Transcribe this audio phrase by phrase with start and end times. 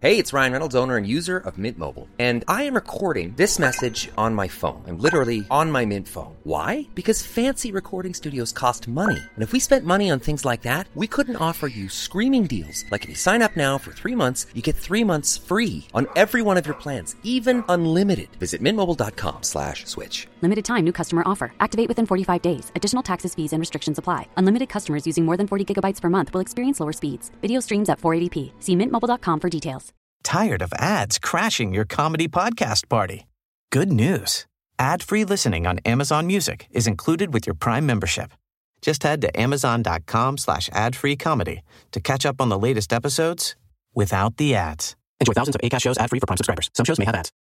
[0.00, 2.06] Hey, it's Ryan Reynolds, owner and user of Mint Mobile.
[2.20, 4.84] And I am recording this message on my phone.
[4.86, 6.36] I'm literally on my Mint phone.
[6.44, 6.86] Why?
[6.94, 9.18] Because fancy recording studios cost money.
[9.34, 12.84] And if we spent money on things like that, we couldn't offer you screaming deals.
[12.92, 16.06] Like if you sign up now for three months, you get three months free on
[16.14, 18.28] every one of your plans, even unlimited.
[18.36, 20.28] Visit mintmobile.com slash switch.
[20.42, 21.52] Limited time new customer offer.
[21.60, 22.72] Activate within 45 days.
[22.74, 24.28] Additional taxes, fees, and restrictions apply.
[24.36, 27.30] Unlimited customers using more than 40 gigabytes per month will experience lower speeds.
[27.40, 28.52] Video streams at 480p.
[28.60, 29.92] See mintmobile.com for details.
[30.24, 33.26] Tired of ads crashing your comedy podcast party?
[33.70, 34.46] Good news.
[34.78, 38.32] Ad-free listening on Amazon Music is included with your Prime membership.
[38.80, 43.56] Just head to amazon.com slash ad-free comedy to catch up on the latest episodes
[43.94, 44.94] without the ads.
[45.20, 46.70] Enjoy thousands of ACAST shows ad-free for Prime subscribers.
[46.74, 47.30] Some shows may have ads.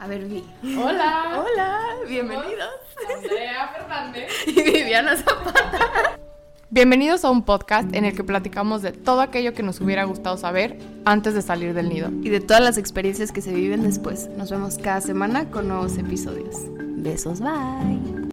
[0.00, 0.42] A ver, Vi.
[0.78, 1.44] Hola.
[1.44, 1.78] Hola,
[2.08, 2.70] bienvenidos.
[3.14, 4.32] Andrea Fernández.
[4.46, 6.16] Y Viviana Zapata.
[6.70, 10.38] Bienvenidos a un podcast en el que platicamos de todo aquello que nos hubiera gustado
[10.38, 12.08] saber antes de salir del nido.
[12.22, 14.30] Y de todas las experiencias que se viven después.
[14.38, 16.56] Nos vemos cada semana con nuevos episodios.
[16.78, 18.30] Besos, bye.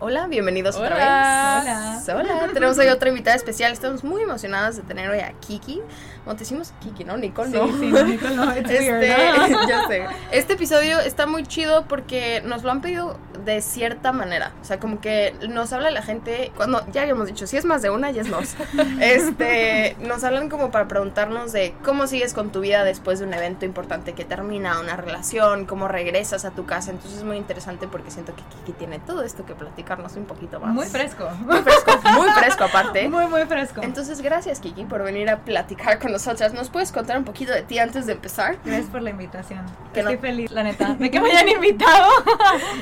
[0.00, 1.62] Hola, bienvenidos otra Hola.
[1.64, 2.08] vez.
[2.08, 2.36] Hola.
[2.36, 2.52] Hola.
[2.54, 3.74] Tenemos hoy otra invitada especial.
[3.74, 5.82] Estamos muy emocionadas de tener hoy a Kiki.
[6.24, 7.16] Bueno, te decimos Kiki, ¿no?
[7.16, 7.66] Nicole, no.
[7.78, 9.66] Sí, no, Nicole, no, it's Este, weird.
[9.68, 10.06] ya sé.
[10.32, 14.52] Este episodio está muy chido porque nos lo han pedido de cierta manera.
[14.62, 17.82] O sea, como que nos habla la gente, cuando ya habíamos dicho, si es más
[17.82, 18.54] de una, ya es dos.
[19.00, 23.34] Este, nos hablan como para preguntarnos de cómo sigues con tu vida después de un
[23.34, 26.90] evento importante que termina, una relación, cómo regresas a tu casa.
[26.90, 30.58] Entonces es muy interesante porque siento que Kiki tiene todo esto que platicarnos un poquito
[30.60, 30.72] más.
[30.72, 31.28] Muy fresco.
[31.40, 33.08] Muy fresco, muy fresco aparte.
[33.14, 33.80] Muy, muy fresco.
[33.82, 36.52] Entonces, gracias Kiki por venir a platicar con nosotras.
[36.54, 38.56] ¿Nos puedes contar un poquito de ti antes de empezar?
[38.64, 39.60] Gracias por la invitación.
[39.92, 42.08] Que no- Estoy feliz, la neta, de que me hayan invitado.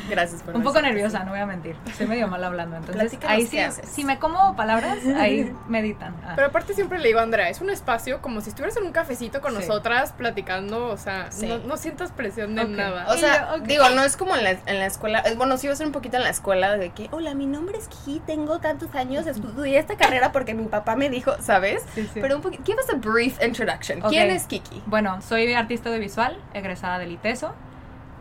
[0.08, 1.76] Gracias por Un poco nerviosa, no voy a mentir.
[1.86, 2.76] Estoy medio mal hablando.
[2.76, 3.88] Entonces, ahí sí, haces.
[3.88, 6.14] si me como palabras, ahí meditan.
[6.26, 6.32] Ah.
[6.34, 8.92] Pero aparte siempre le digo a Andrea, es un espacio como si estuvieras en un
[8.92, 9.58] cafecito con Sí.
[9.60, 11.46] nosotras platicando, o sea, Sí.
[11.46, 13.06] no, no sientas presión de nada.
[13.08, 15.18] O sea, yo, digo, no es como en la, en la escuela.
[15.20, 17.46] es- Bueno, sí va a ser un poquito en la escuela de que, hola, mi
[17.46, 21.82] nombre es Kiki, tengo tantos años, estudié esta carrera porque mi papá me dijo, ¿sabes?
[21.94, 22.20] Sí, sí.
[22.20, 24.02] Pero un poquito, give us a brief introduction.
[24.02, 24.08] Ok.
[24.10, 24.82] ¿Quién es Kiki?
[24.86, 27.54] Bueno, soy artista audiovisual, egresada del ITESO.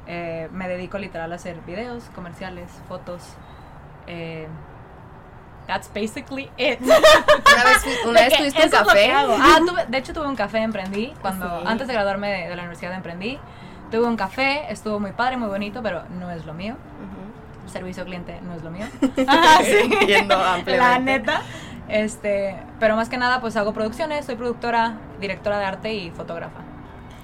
[0.08, 3.22] Eh, me dedico literal a hacer videos, comerciales, fotos.
[4.08, 4.48] Eh,
[5.68, 6.80] that's basically it.
[6.82, 9.12] Una vez, una De vez tuviste un café.
[9.14, 11.14] Ah, tuve- de hecho tuve un café, emprendí.
[11.22, 11.66] Cuando, Sí.
[11.68, 13.40] Antes de graduarme de, de la universidad emprendí.
[13.90, 16.76] Tuve un café, estuvo muy padre, muy bonito, pero no es lo mío.
[16.76, 17.70] Ujú.
[17.70, 18.86] Servicio al cliente no es lo mío.
[19.60, 20.78] Entiendo ampliamente.
[20.78, 21.42] La neta.
[21.91, 26.62] Este, pero más que nada, pues hago producciones, soy productora, directora de arte y fotógrafa.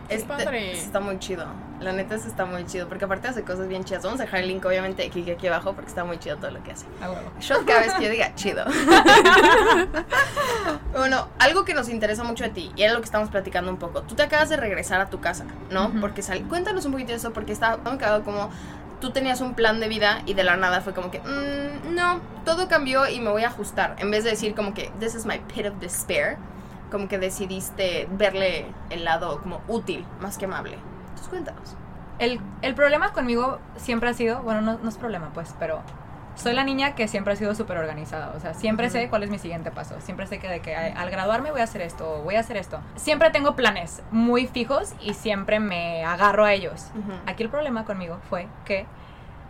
[0.09, 0.71] Es Este, padre.
[0.71, 1.45] Está muy chido.
[1.79, 2.87] La neta, eso está muy chido.
[2.87, 4.03] Porque aparte hace cosas bien chidas.
[4.03, 5.73] Vamos a dejar el link, obviamente, de Kiki aquí abajo.
[5.73, 6.85] Porque está muy chido todo lo que hace.
[7.01, 7.39] A.
[7.41, 8.63] Shot cada vez que yo diga chido.
[10.93, 13.77] bueno, algo que nos interesa mucho de ti, y es lo que estamos platicando un
[13.77, 14.01] poco.
[14.03, 15.91] Tú te acabas de regresar a tu casa, ¿no?
[15.99, 16.41] Porque sal...
[16.47, 18.49] Cuéntanos un poquito de eso, porque está muy cagado como
[18.99, 22.19] tú tenías un plan de vida y de la nada fue como que, "Mm, no,
[22.45, 23.95] todo cambió y me voy a ajustar.
[23.99, 26.37] En vez de decir como que, this is my pit of despair,
[26.91, 30.77] como que decidiste verle el lado como útil, más que amable.
[31.09, 31.75] Entonces cuéntanos.
[32.19, 35.81] El, el problema conmigo siempre ha sido, bueno, no, no es problema, pues, pero
[36.37, 38.31] soy la niña que siempre ha sido súper organizada.
[38.35, 39.99] O sea, siempre sé cuál es mi siguiente paso.
[39.99, 42.79] Siempre sé que de que al graduarme voy a hacer esto, voy a hacer esto.
[42.95, 46.91] Siempre tengo planes muy fijos y siempre me agarro a ellos.
[46.97, 47.11] Ujú.
[47.25, 48.85] Aquí el problema conmigo fue que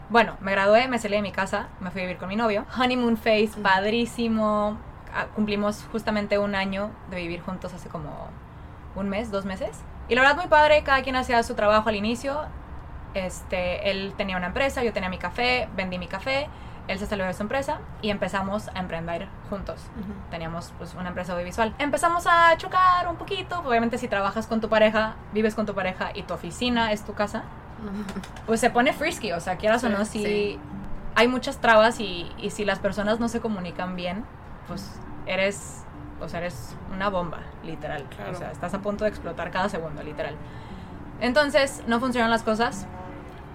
[0.09, 2.65] Bueno, me gradué, me salí de mi casa, me fui a vivir con mi novio.
[2.77, 4.77] Honeymoon face, padrísimo.
[5.13, 8.09] Ah, Cumplimos justamente un año de vivir juntos hace como
[8.95, 9.71] un mes, dos meses.
[10.07, 12.39] Y la verdad muy padre, cada quien hacía su trabajo al inicio.
[13.13, 16.47] Este, él tenía una empresa, yo tenía mi café, vendí mi café,
[16.87, 19.81] él se salió de su empresa y empezamos a emprender juntos.
[20.31, 21.73] Teníamos pues una empresa audiovisual.
[21.79, 26.11] Empezamos a chocar un poquito, obviamente si trabajas con tu pareja, vives con tu pareja
[26.13, 27.43] y tu oficina es tu casa,
[28.45, 30.59] pues se pone frisky, o sea, quieras o no, si sí.
[31.15, 34.23] hay muchas trabas y, y si las personas no se comunican bien,
[34.67, 35.83] pues eres,
[36.21, 38.03] o sea, eres una bomba, literal.
[38.15, 38.31] Claro.
[38.31, 40.35] O sea, estás a punto de explotar cada segundo, literal.
[41.19, 42.87] Entonces, no funcionan las cosas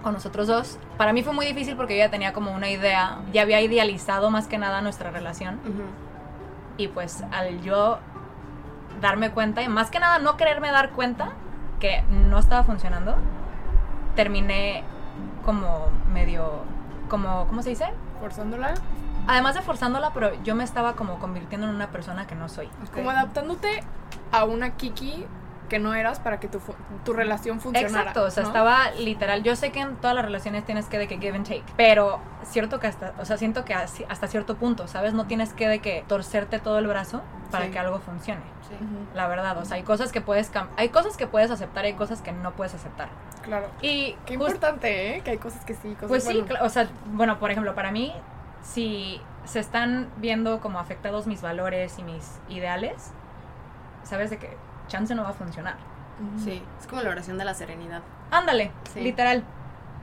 [0.03, 0.77] con nosotros dos.
[0.97, 4.29] Para mí fue muy difícil porque yo ya tenía como una idea, ya había idealizado
[4.29, 5.55] más que nada nuestra relación.
[5.55, 5.83] Ujú.
[6.77, 7.97] Y pues al yo
[9.01, 11.31] darme cuenta, y más que nada no quererme dar cuenta
[11.79, 13.15] que no estaba funcionando,
[14.15, 14.83] terminé
[15.45, 16.63] como medio,
[17.09, 17.87] como, ¿cómo se dice?
[18.19, 18.75] Forzándola.
[19.27, 22.69] Además de forzándola, pero yo me estaba como convirtiendo en una persona que no soy.
[22.93, 23.83] Como adaptándote
[24.31, 25.25] a una Kiki
[25.73, 26.59] que no eras para que tu,
[27.03, 27.97] tu relación funcionara.
[28.11, 28.49] Exacto, o sea, ¿no?
[28.49, 29.41] estaba literal.
[29.41, 32.19] Yo sé que en todas las relaciones tienes que de que give and take, pero
[32.43, 35.15] cierto que hasta, o sea, siento que hasta cierto punto, ¿sabes?
[35.15, 37.71] No tienes que de que torcerte todo el brazo para Sí.
[37.71, 38.41] que algo funcione.
[38.69, 38.75] Sí.
[39.15, 42.21] La verdad, o sea, hay cosas que puedes hay cosas que puedes aceptar, hay cosas
[42.21, 43.09] que no puedes aceptar.
[43.41, 43.65] Claro.
[43.81, 45.21] Y Qué importante, ¿eh?
[45.21, 46.63] Que hay cosas que sí, cosas Pues sí, bueno.
[46.63, 48.13] o sea, bueno, por ejemplo, para mí,
[48.61, 53.11] si se están viendo como afectados mis valores y mis ideales,
[54.03, 54.55] sabes de que
[54.87, 55.75] chance no va a funcionar.
[56.43, 58.01] Sí, es como la oración de la serenidad.
[58.31, 59.01] Ándale, Sí.
[59.01, 59.43] literal.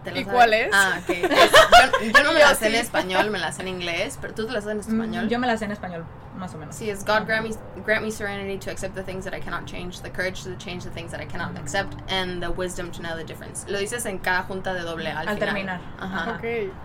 [0.05, 0.71] ¿Te la ¿Y cuál es?
[0.73, 1.11] Ah, ok.
[1.11, 2.79] Es- yo, yo no me Yo la sé en sí.
[2.79, 5.29] español, me la sé en inglés, pero tú te la sabes en Mm, español.
[5.29, 6.05] Yo me la sé en español,
[6.39, 6.75] más o menos.
[6.75, 7.55] Sí, es God grant me,
[7.85, 10.85] grant me serenity to accept the things that I cannot change, the courage to change
[10.85, 13.71] the things that I cannot accept, and the wisdom to know the difference.
[13.71, 15.39] Lo dices en cada junta de doble al, Al final.
[15.39, 15.81] terminar.
[16.01, 16.23] Ajá.
[16.23, 16.31] Ajá.
[16.39, 16.45] Ok.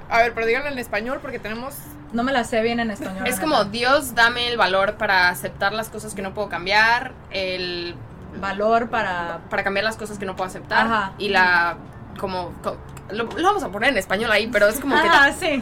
[0.10, 1.76] A ver, pero díganlo en español porque tenemos.
[2.14, 3.28] No me la sé bien en español.
[3.28, 3.66] Es como.
[3.66, 7.96] Dios, dame el valor para aceptar las cosas que no puedo cambiar, el
[8.40, 9.40] valor para...
[9.50, 11.14] para cambiar las cosas que no puedo aceptar Ajá.
[11.18, 11.78] y la
[12.20, 12.78] como co-
[13.12, 15.62] lo, lo vamos a poner en español ahí, pero es como que, Ah, sí.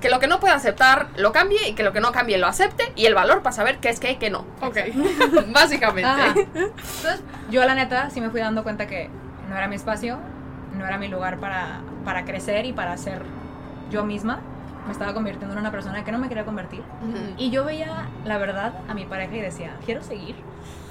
[0.00, 2.46] que lo que no puede aceptar lo cambie y que lo que no cambie lo
[2.48, 4.44] acepte y el valor para saber qué es qué y qué no.
[4.60, 4.76] Ok.
[5.52, 6.08] Básicamente.
[6.10, 6.34] Ajá.
[6.36, 9.08] Entonces, yo la neta sí me fui dando cuenta que
[9.48, 10.18] no era mi espacio,
[10.76, 13.22] no era mi lugar para, para crecer y para ser
[13.90, 14.40] yo misma.
[14.86, 16.82] Me estaba convirtiendo en una persona que no me quería convertir.
[17.38, 20.36] Y yo veía, la verdad, a mi pareja y decía, quiero seguir.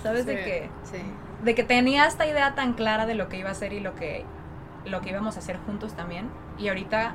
[0.01, 0.25] ¿Sabes?
[0.25, 0.97] De Sí.
[1.43, 3.95] de que tenía esta idea tan clara de lo que iba a hacer y lo
[3.95, 4.25] que,
[4.85, 6.29] lo que íbamos a hacer juntos también.
[6.57, 7.13] Y ahorita,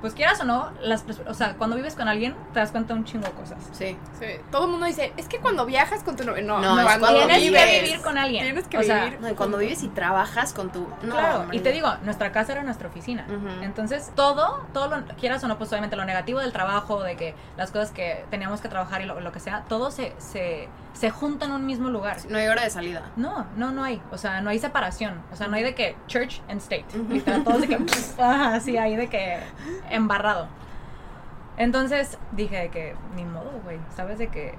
[0.00, 3.04] pues quieras o no, las, o sea, cuando vives con alguien te das cuenta un
[3.04, 3.58] chingo de cosas.
[3.72, 3.96] Sí.
[4.18, 4.26] Sí.
[4.50, 6.42] Todo el mundo dice, es que cuando viajas con tu novio.
[6.42, 7.64] No, No, es cuando Tienes vives.
[7.64, 8.44] que vivir con alguien.
[8.44, 9.20] Tienes que O sea, vivir.
[9.20, 11.56] No, y cuando vives y trabajas con tu no, claro, hombre.
[11.56, 13.26] y te digo, nuestra casa era nuestra oficina.
[13.62, 17.34] Entonces, todo, todo lo, quieras o no, pues obviamente lo negativo del trabajo, de que
[17.56, 21.10] las cosas que teníamos que trabajar y lo, lo que sea, todo se, se, se
[21.10, 22.16] junta en un mismo lugar.
[22.28, 23.02] no hay hora de salida.
[23.16, 24.00] No, no, no hay.
[24.10, 25.20] O sea, no hay separación.
[25.32, 26.84] O sea, no hay de que church and state.
[27.08, 27.74] Literal, todos de que,
[28.22, 29.38] ajá, así ahí de que
[29.90, 30.48] embarrado.
[31.56, 33.78] Entonces dije que, ni modo, güey.
[33.94, 34.18] ¿Sabes?
[34.18, 34.54] De que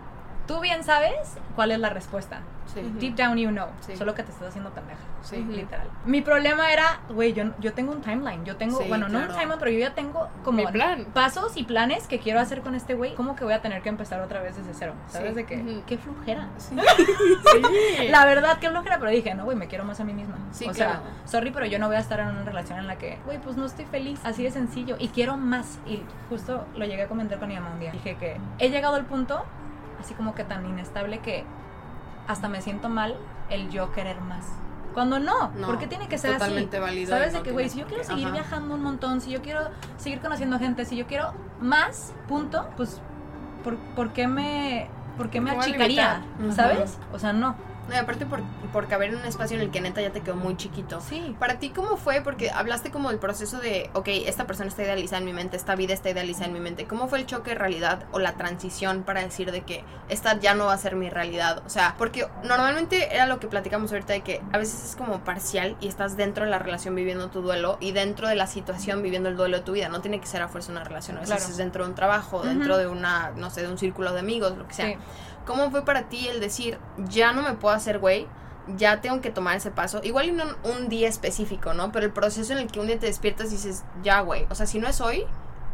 [0.51, 2.41] tú bien sabes cuál es la respuesta.
[2.73, 2.81] Sí.
[2.99, 3.67] Deep down you know.
[3.81, 3.95] Sí.
[3.97, 4.99] Solo que te estás haciendo pendeja.
[5.21, 5.37] Sí.
[5.43, 5.87] Literal.
[6.05, 8.45] Mi problema era, güey, yo, yo tengo un timeline.
[8.45, 9.39] Yo tengo, bueno, no un claro.
[9.39, 11.05] timeline, pero yo ya tengo como plan.
[11.13, 13.13] pasos y planes que quiero hacer con este güey.
[13.15, 14.93] ¿Cómo que voy a tener que empezar otra vez desde cero?
[15.07, 15.35] ¿Sabes?
[15.35, 15.83] De que, Ujú.
[15.85, 16.49] qué flujera.
[16.59, 18.07] Sí.
[18.09, 20.37] La verdad, qué flojera, pero dije, no, güey, me quiero más a mí misma.
[20.51, 21.01] Sí, o claro.
[21.01, 23.39] sea, sorry, pero yo no voy a estar en una relación en la que, güey,
[23.39, 24.19] pues no estoy feliz.
[24.23, 24.95] Así de sencillo.
[24.99, 25.79] Y quiero más.
[25.85, 27.91] Y justo lo llegué a comentar con mi mamá un día.
[27.91, 29.45] Dije que he llegado al punto,
[30.01, 31.45] así como que tan inestable, que
[32.27, 33.15] hasta me siento mal
[33.49, 34.45] el yo querer más.
[34.93, 36.83] Cuando no, No, porque tiene que ser totalmente así.
[36.83, 37.31] válido ¿Sabes?
[37.33, 38.33] De que, güey, si yo quiero seguir ajá.
[38.33, 39.61] viajando un montón, si yo quiero
[39.97, 43.01] seguir conociendo gente, si yo quiero más, punto, pues,
[43.63, 46.21] ¿por, por qué me, por qué me achicaría?
[46.53, 46.97] ¿Sabes?
[47.13, 47.55] O sea, no.
[47.93, 50.35] Y aparte por, por caber en un espacio en el que neta ya te quedó
[50.35, 51.01] muy chiquito.
[51.01, 51.35] Sí.
[51.39, 52.21] Para ti, ¿cómo fue?
[52.21, 55.75] Porque hablaste como del proceso de, ok, esta persona está idealizada en mi mente, esta
[55.75, 56.85] vida está idealizada en mi mente.
[56.85, 60.53] ¿Cómo fue el choque de realidad o la transición para decir de que esta ya
[60.53, 61.61] no va a ser mi realidad?
[61.65, 65.19] O sea, porque normalmente era lo que platicamos ahorita de que a veces es como
[65.23, 69.01] parcial y estás dentro de la relación viviendo tu duelo y dentro de la situación
[69.03, 69.89] viviendo el duelo de tu vida.
[69.89, 71.51] No tiene que ser a fuerza una relación, a veces Claro.
[71.51, 74.57] es dentro de un trabajo, dentro de una, no sé, de un círculo de amigos,
[74.57, 74.85] lo que sea.
[74.87, 74.95] Sí.
[75.45, 78.27] ¿Cómo fue para ti el decir, ya no me puedo hacer güey,
[78.67, 79.99] ya tengo que tomar ese paso?
[80.03, 81.91] Igual y no un día específico, ¿no?
[81.91, 84.55] Pero el proceso en el que un día te despiertas y dices, ya güey, o
[84.55, 85.25] sea, si no es hoy,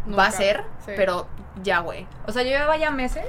[0.06, 0.18] Nunca.
[0.24, 0.94] va a ser, Sí.
[0.96, 1.28] pero
[1.64, 2.08] ya güey.
[2.26, 3.26] O sea, yo llevaba ya meses,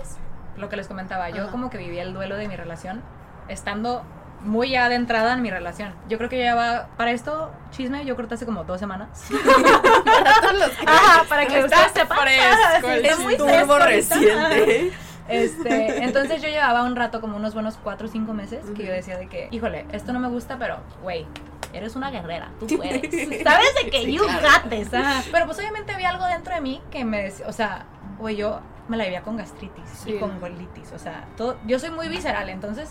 [0.56, 1.50] lo que les comentaba, yo Ajá.
[1.50, 3.02] como que vivía el duelo de mi relación,
[3.48, 4.04] estando
[4.40, 5.92] muy ya de entrada en mi relación.
[6.08, 9.08] Yo creo que lleva, para esto, chisme, yo creo que hace como dos semanas.
[10.04, 12.18] Para todos los que- Ajá, para que ustedes sepan.
[12.20, 13.86] fresco el es muy turbo fresco ahorita.
[14.14, 14.92] reciente.
[15.28, 18.92] Este, entonces yo llevaba un rato, como unos buenos cuatro o cinco meses, que yo
[18.92, 21.26] decía de que, híjole, esto no me gusta, pero, güey,
[21.72, 23.02] eres una guerrera, tú puedes.
[23.44, 24.92] ¿Sabes de que you got this?
[24.92, 25.22] Ajá.
[25.30, 27.84] Pero pues obviamente había algo dentro de mí que me decía, o sea,
[28.18, 30.18] güey, yo me la vivía con gastritis y Sí.
[30.18, 32.90] con colitis, o sea, todo, yo soy muy visceral, entonces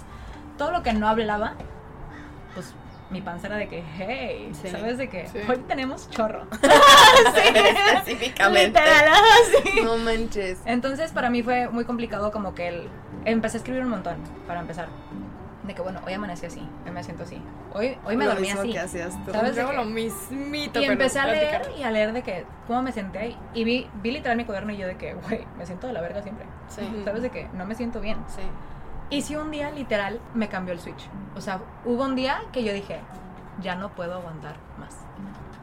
[0.58, 1.54] todo lo que no hablaba,
[2.54, 2.74] pues
[3.10, 4.68] mi panza era de que, hey, Sí.
[4.70, 5.40] ¿sabes de que Sí.
[5.48, 6.46] Hoy tenemos chorro.
[7.96, 8.68] Específicamente.
[8.80, 9.24] Literal, ajá,
[9.64, 9.82] sí.
[9.84, 10.60] No manches.
[10.66, 12.90] Entonces para mí fue muy complicado como que el,
[13.26, 14.88] empecé a escribir un montón para empezar.
[15.64, 17.42] De que bueno, hoy amanecí así, hoy me siento así.
[17.74, 18.72] Hoy, hoy me Lo dormí mismo así.
[18.72, 19.32] que hacías tú.
[19.34, 19.74] ¿Sabes de qué?
[19.74, 23.38] lo mismito, Y empecé a leer y a leer de que cómo me senté ahí.
[23.54, 26.00] Y vi, vi literal mi cuaderno y yo de que, güey, me siento de la
[26.00, 26.46] verga siempre.
[26.70, 26.82] Sí.
[27.04, 28.18] ¿Sabes de que No me siento bien.
[28.28, 28.44] Sí.
[29.10, 31.08] Y sí un día literal me cambió el switch.
[31.36, 33.00] O sea, hubo un día que yo dije,
[33.62, 34.96] ya no puedo aguantar más.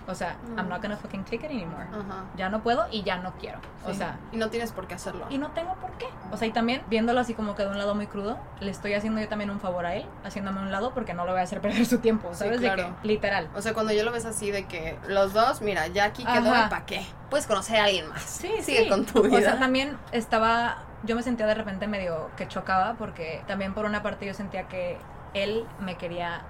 [0.06, 1.84] O sea, I'm not gonna fucking take it anymore.
[1.90, 2.24] Ajá.
[2.36, 3.58] Ya no puedo y ya no quiero.
[3.86, 3.96] O Sí.
[3.96, 5.24] sea, y no tienes por qué hacerlo.
[5.30, 6.04] y no tengo por qué.
[6.30, 8.92] O sea, y también viéndolo así como que de un lado muy crudo, le estoy
[8.92, 11.44] haciendo yo también un favor a él, haciéndome un lado porque no lo voy a
[11.44, 12.60] hacer perder su tiempo, Sí, ¿sabes?
[12.60, 12.94] De claro.
[13.00, 13.48] que, literal.
[13.56, 16.50] O sea, cuando yo lo ves así de que los dos, mira, ya aquí quedó.
[16.50, 17.06] ¿para qué?
[17.30, 18.20] Puedes conocer a alguien más.
[18.24, 18.88] Sí, Sigue sí.
[18.90, 19.40] con tu O vida.
[19.40, 24.02] sea, también estaba, yo me sentía de repente medio que chocaba porque también por una
[24.02, 24.98] parte yo sentía que
[25.34, 26.42] él me quería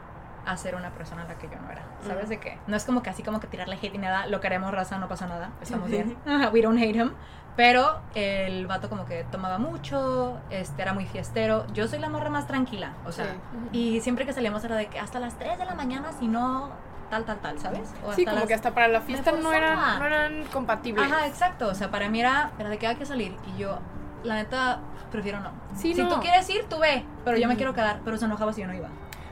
[0.47, 1.83] hacer una persona a la que yo no era.
[2.07, 2.59] ¿Sabes de qué?
[2.67, 5.09] No es como que así como que tirarle hate y nada, lo queremos raza, no
[5.09, 6.17] pasa nada, estamos bien.
[6.53, 7.13] We don't hate him.
[7.57, 11.67] Pero el vato como que tomaba mucho, este era muy fiestero.
[11.73, 13.27] Yo soy la morra más tranquila, o sea,
[13.73, 13.79] Sí.
[13.79, 16.71] y siempre que salíamos era de que hasta las 3 de la mañana, si no
[17.11, 17.95] tal tal tal, ¿sabes?
[18.05, 21.11] O Sí, como las- que hasta para la fiesta no eran, no eran compatibles.
[21.11, 21.69] Ajá, exacto.
[21.69, 23.37] O sea, para mí era, era de que hay que salir.
[23.55, 23.79] Y yo,
[24.25, 24.81] la neta,
[25.13, 25.51] prefiero no.
[25.77, 26.09] Sí, si no.
[26.09, 27.05] tú quieres ir, tú ve.
[27.25, 28.01] Pero yo me quiero quedar.
[28.05, 28.89] Pero se enojaba si yo no iba.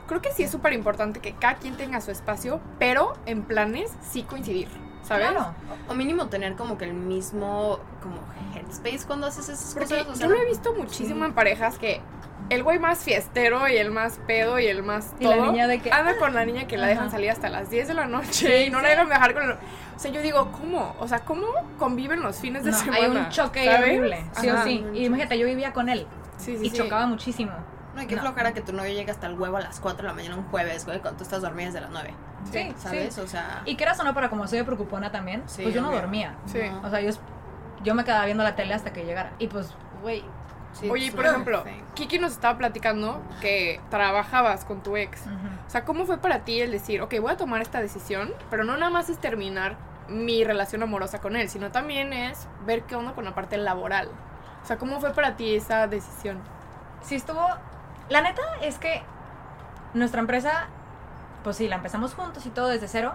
[0.07, 3.91] Creo que sí es súper importante que cada quien tenga su espacio, pero en planes
[4.01, 4.67] sí coincidir,
[5.01, 5.29] ¿sabes?
[5.29, 5.53] Claro.
[5.87, 8.17] O mínimo tener como que el mismo como
[8.53, 10.07] headspace cuando haces esas Porque cosas.
[10.07, 11.25] o sea, yo lo he visto muchísimo sí.
[11.25, 12.01] en parejas que
[12.49, 15.67] el güey más fiestero y el más pedo y el más Y la todo niña
[15.67, 17.11] de que, anda con la niña que la dejan Ajá.
[17.13, 18.83] salir hasta las 10 de la noche Sí, y no sí.
[18.83, 19.51] la dejan viajar con el...
[19.51, 20.95] O sea, yo digo, ¿cómo?
[20.99, 21.45] O sea, ¿cómo
[21.79, 22.97] conviven los fines de No, semana?
[22.97, 23.81] hay un choque ¿sabes?
[23.81, 24.25] horrible.
[24.39, 24.61] Sí Ajá.
[24.61, 24.85] o sí.
[24.93, 26.05] Y imagínate, yo vivía con él.
[26.37, 26.77] Sí, sí, y sí.
[26.77, 27.51] chocaba muchísimo.
[27.93, 28.21] No, hay que No.
[28.21, 30.45] flojera que tu novio llegue hasta el huevo a las 4 de la mañana un
[30.45, 32.13] jueves, güey, cuando tú estás dormida desde las 9.
[32.51, 33.13] Sí, ¿Sabes?
[33.13, 33.21] sí.
[33.21, 33.61] O sea.
[33.65, 36.35] Y quieras o no, para como soy de preocupona también, Sí, pues yo no dormía.
[36.47, 36.59] Sí.
[36.83, 37.11] O sea, yo,
[37.83, 39.33] yo me quedaba viendo la tele hasta que llegara.
[39.39, 39.69] Y pues,
[40.01, 40.23] güey.
[40.89, 41.63] Oye, por ejemplo.
[41.93, 45.21] Kiki nos estaba platicando que trabajabas con tu ex.
[45.67, 48.63] O sea, ¿cómo fue para ti el decir, ok, voy a tomar esta decisión, pero
[48.63, 49.77] no nada más es terminar
[50.09, 54.09] mi relación amorosa con él, sino también es ver qué onda con la parte laboral?
[54.63, 56.39] O sea, ¿cómo fue para ti esa decisión?
[57.03, 57.45] sí estuvo.
[58.09, 59.01] La neta es que
[59.93, 60.67] nuestra empresa,
[61.43, 63.13] pues sí, la empezamos juntos y todo desde cero,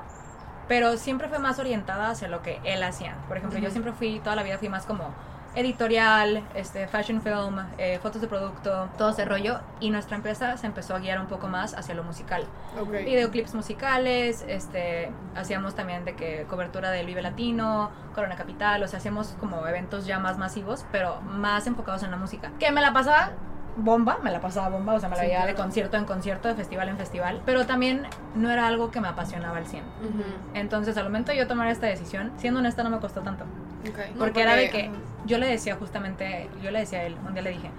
[0.68, 3.16] pero siempre fue más orientada hacia lo que él hacía.
[3.26, 5.12] Por ejemplo, yo siempre fui, toda la vida fui más como
[5.54, 10.66] editorial, este, fashion film, eh, fotos de producto, todo ese rollo, y nuestra empresa se
[10.66, 12.44] empezó a guiar un poco más hacia lo musical.
[12.80, 12.92] Ok.
[13.04, 18.98] Videoclips musicales, este, hacíamos también de que cobertura del Vive Latino, Corona Capital, o sea,
[18.98, 22.50] hacíamos como eventos ya más masivos, pero más enfocados en la música.
[22.58, 23.32] Que me la pasaba
[23.76, 26.48] bomba, me la pasaba bomba, o sea, me la Sí, veía de concierto en concierto,
[26.48, 29.82] de festival en festival, pero también no era algo que me apasionaba al 100.
[29.84, 30.22] Ujú.
[30.54, 33.44] Entonces, al momento de yo tomar esta decisión, siendo honesta, no me costó tanto.
[33.88, 33.98] Ok.
[34.14, 34.90] No, Porque era de que.
[35.28, 37.70] Yo le decía justamente, yo le decía a él, un día le dije,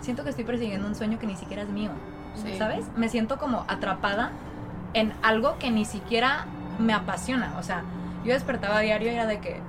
[0.00, 1.90] siento que estoy persiguiendo un sueño que ni siquiera es mío,
[2.34, 2.56] Sí.
[2.58, 2.86] ¿sabes?
[2.96, 4.32] Me siento como atrapada
[4.94, 6.46] en algo que ni siquiera
[6.78, 7.82] me apasiona, o sea,
[8.24, 9.60] yo despertaba a diario y era de que,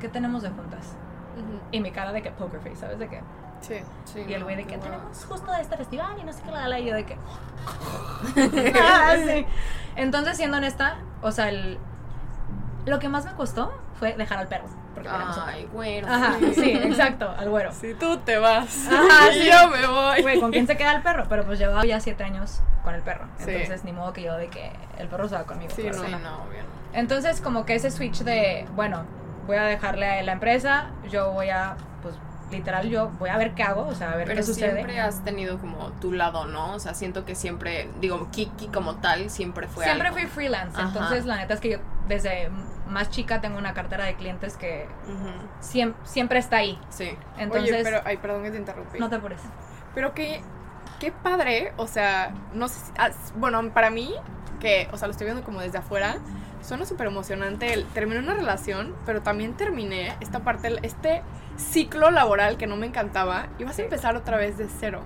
[0.00, 0.94] ¿qué tenemos de juntas?
[1.36, 1.58] Ujú.
[1.72, 2.98] Y mi cara de que poker face, ¿sabes?
[2.98, 3.20] De que,
[3.60, 3.76] Sí.
[4.04, 4.82] Sí, y el güey de que hueva.
[4.84, 7.16] tenemos justo de este festival y no sé qué, la, la, y yo de que...
[8.80, 9.46] Ah, sí.
[9.96, 11.78] Entonces, siendo honesta, o sea, el,
[12.86, 15.08] lo que más me costó fue dejar al perro, porque.
[15.10, 16.06] Ay, güero.
[16.08, 17.72] Ajá, sí, exacto, al güero.
[17.72, 19.50] Si tú te vas, Ajá, y sí.
[19.50, 20.22] yo me voy.
[20.22, 21.26] Güey, ¿con quién se queda el perro?
[21.28, 23.26] Pero pues llevaba ya siete años con el perro.
[23.38, 23.50] Sí.
[23.50, 25.70] Entonces, ni modo que yo de que el perro se va conmigo.
[25.74, 26.18] Sí, claro Sí, no.
[26.18, 26.62] no, obvio.
[26.92, 29.04] Entonces, como que ese switch de, bueno,
[29.46, 32.14] voy a dejarle a la empresa, yo voy a, pues,
[32.50, 34.72] literal, yo voy a ver qué hago, o sea, a ver Pero qué sucede.
[34.74, 36.74] siempre has tenido como tu lado, ¿no?
[36.74, 40.20] O sea, siento que siempre, digo, Kiki como tal siempre fue Siempre algo.
[40.20, 40.88] fui freelance, Ajá.
[40.88, 41.78] entonces la neta es que yo
[42.08, 42.50] desde
[42.88, 44.86] más chica tengo una cartera de clientes que
[45.60, 46.78] siem- siempre está ahí.
[46.90, 47.10] Sí.
[47.38, 48.98] Entonces, Oye, pero, ay, perdón que te interrumpí.
[48.98, 49.40] no te apures.
[49.94, 50.42] Pero qué,
[50.98, 54.14] qué padre, o sea, no sé, si- ah, bueno, para mí,
[54.60, 56.16] que, o sea, lo estoy viendo como desde afuera,
[56.62, 57.72] suena súper emocionante.
[57.72, 61.22] el- Terminé una relación, pero también terminé esta parte, este
[61.56, 63.82] ciclo laboral que no me encantaba y vas Sí.
[63.82, 65.02] a empezar otra vez de cero.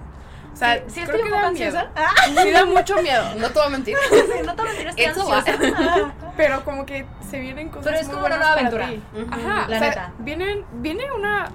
[0.52, 1.78] O sea, Sí, sí creo estoy que un poco da miedo.
[1.78, 1.90] ansiosa.
[1.96, 3.34] Ah, Sí da mucho miedo.
[3.36, 3.96] No te voy a mentir.
[4.10, 5.52] sí, no te voy a mentir, estoy ansiosa.
[6.36, 8.88] Pero como que se vienen cosas Pero es muy como una nueva aventura.
[8.88, 9.02] ti.
[9.14, 9.26] Ujú.
[9.32, 9.68] Ajá.
[9.68, 10.12] La o sea, neta.
[10.18, 11.48] Vienen, viene una,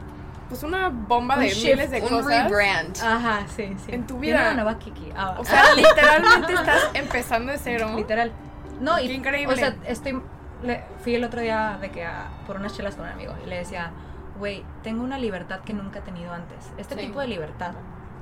[0.49, 2.43] pues una bomba Un de shift, miles de Un cosas.
[2.49, 2.97] rebrand.
[3.03, 3.91] Ajá, sí, sí.
[3.93, 4.51] En tu Viene vida.
[4.51, 5.11] una nueva Kiki.
[5.15, 7.91] Ah, O sea, literalmente estás empezando de cero.
[7.95, 8.31] Literal.
[8.79, 9.53] No, y, Qué increíble.
[9.53, 10.21] O sea, estoy.
[10.63, 13.47] le- fui el otro día de que a- por unas chelas con un amigo y
[13.49, 13.91] le decía,
[14.39, 16.71] güey, tengo una libertad que nunca he tenido antes.
[16.77, 17.01] Este Sí.
[17.07, 17.73] tipo de libertad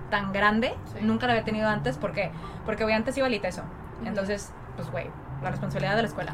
[0.10, 1.00] tan grande, Sí.
[1.02, 1.98] nunca la había tenido antes.
[1.98, 2.32] ¿Por qué?
[2.66, 3.62] Porque, güey, antes iba al ITESO.
[4.06, 5.08] Entonces, pues, güey,
[5.42, 6.34] la responsabilidad de la escuela.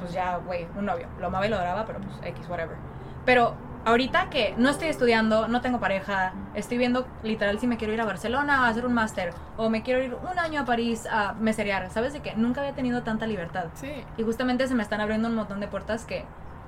[0.00, 1.08] Pues ya, güey, un novio.
[1.20, 2.76] Lo amaba y lo adoraba, pero pues, X, whatever.
[3.24, 7.94] Pero ahorita que no estoy estudiando, no tengo pareja, estoy viendo literal si me quiero
[7.94, 11.06] ir a Barcelona a hacer un máster o me quiero ir un año a París
[11.10, 12.12] a meserear, ¿sabes?
[12.12, 13.66] De que nunca había tenido tanta libertad.
[13.74, 14.04] Sí.
[14.16, 16.24] Y justamente se me están abriendo un montón de puertas que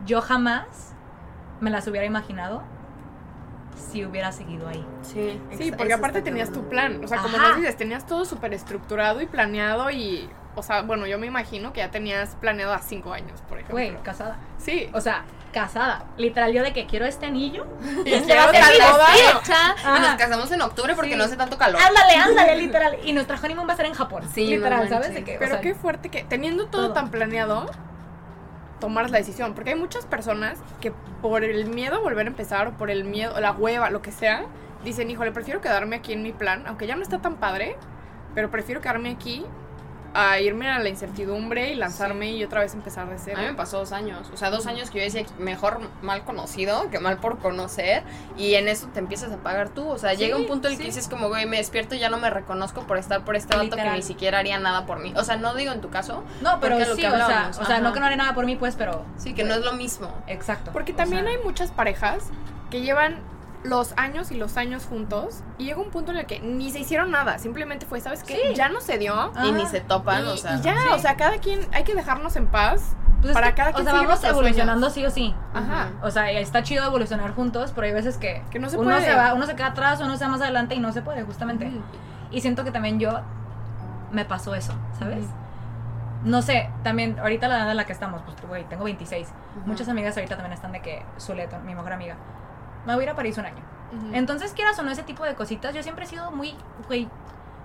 [0.06, 0.94] yo jamás
[1.60, 2.62] me las hubiera imaginado
[3.76, 4.84] si hubiera seguido ahí.
[5.02, 7.02] Sí, Sí, porque aparte tenías tu plan.
[7.04, 10.28] O sea, como nos dices, tenías todo súper estructurado y planeado y.
[10.58, 13.74] O sea, bueno, yo me imagino que ya tenías planeado a cinco años, por ejemplo.
[13.76, 14.36] Güey, casada.
[14.58, 14.90] Sí.
[14.92, 16.04] O sea, casada.
[16.16, 17.66] Literal, yo de que quiero este anillo.
[18.04, 21.16] Y este va a ser mi y nos casamos en octubre porque Sí.
[21.16, 21.80] no hace tanto calor.
[21.80, 22.98] Ándale, ándale, literal.
[23.04, 24.24] Y nuestro honeymoon va a ser en Japón.
[24.32, 25.14] Sí, literal, no ¿sabes?
[25.14, 26.92] De que, o Pero sea, qué fuerte que, teniendo todo, todo.
[26.94, 27.70] tan planeado,
[28.80, 29.54] tomaras la decisión.
[29.54, 33.04] Porque hay muchas personas que por el miedo a volver a empezar o por el
[33.04, 34.44] miedo, la hueva, lo que sea,
[34.84, 37.76] dicen, híjole, prefiero quedarme aquí en mi plan, aunque ya no está tan padre,
[38.34, 39.44] pero prefiero quedarme aquí
[40.14, 43.38] a irme a la incertidumbre y lanzarme y otra vez empezar de A cero.
[43.40, 44.30] mí me pasó dos años.
[44.32, 48.02] O sea, dos años que yo decía mejor mal conocido que mal por conocer.
[48.36, 49.88] Y en eso te empiezas a pagar tú.
[49.88, 52.08] O sea, llega un punto en el que dices como, güey, me despierto y ya
[52.08, 55.12] no me reconozco por estar por este vato que ni siquiera haría nada por mí.
[55.16, 56.24] O sea, no digo en tu caso.
[56.40, 58.34] No, pero lo sí, que o sea, hablábamos, o sea, no que no haré nada
[58.34, 59.04] por mí, pues, pero.
[59.16, 60.12] Sí, que no es lo mismo.
[60.26, 60.72] Exacto.
[60.72, 62.24] Porque O también sea, hay muchas parejas
[62.70, 63.18] que llevan
[63.68, 66.80] los años y los años juntos y llega un punto en el que ni se
[66.80, 68.34] hicieron nada, simplemente fue, ¿sabes qué?
[68.48, 68.54] Sí.
[68.54, 69.14] Ya no se dio.
[69.14, 69.46] Ajá.
[69.46, 70.56] Y ni se topan, y, o sea.
[70.56, 70.88] y ya, sí.
[70.92, 73.72] o sea, cada quien hay que dejarnos en paz pues es para que, cada O
[73.74, 75.34] quien sea, seguir vamos evolucionando sí o sí.
[75.52, 75.90] Ajá.
[76.02, 79.04] O sea, está chido evolucionar juntos, pero hay veces que, Que no se uno puede.
[79.04, 81.22] se va, uno se queda atrás, uno se va más adelante y no se puede,
[81.22, 81.70] justamente.
[82.30, 83.20] Y siento que también yo
[84.12, 85.26] me pasó eso, ¿sabes?
[86.24, 89.28] No sé, también ahorita la edad en la que estamos, pues güey, tengo 26.
[89.66, 92.16] Muchas amigas ahorita también están de que Zuleto, mi mejor amiga,
[92.88, 93.62] me voy a ir a París un año.
[94.12, 96.54] Entonces, quieras o no, ese tipo de cositas, yo siempre he sido muy,
[96.86, 97.08] güey,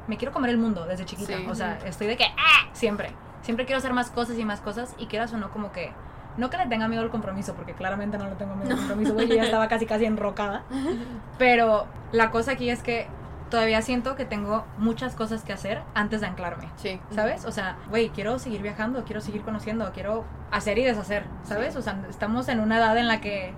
[0.08, 1.38] me quiero comer el mundo desde chiquita.
[1.38, 1.46] Sí.
[1.50, 2.70] O sea, estoy de que, ¡ah!
[2.74, 3.12] Siempre.
[3.42, 5.92] Siempre quiero hacer más cosas y más cosas y quieras o no, como que,
[6.38, 9.14] no que le tenga miedo al compromiso, porque claramente no le tengo miedo al compromiso,
[9.14, 10.64] güey, yo ya estaba casi, casi enrocada.
[11.38, 13.08] Pero la cosa aquí es que
[13.50, 16.70] todavía siento que tengo muchas cosas que hacer antes de anclarme.
[16.76, 17.00] Sí.
[17.12, 17.46] ¿Sabes?
[17.46, 21.76] O sea, güey, quiero seguir viajando, quiero seguir conociendo, quiero hacer y deshacer, ¿sabes?
[21.76, 23.54] O sea, estamos en una edad en la que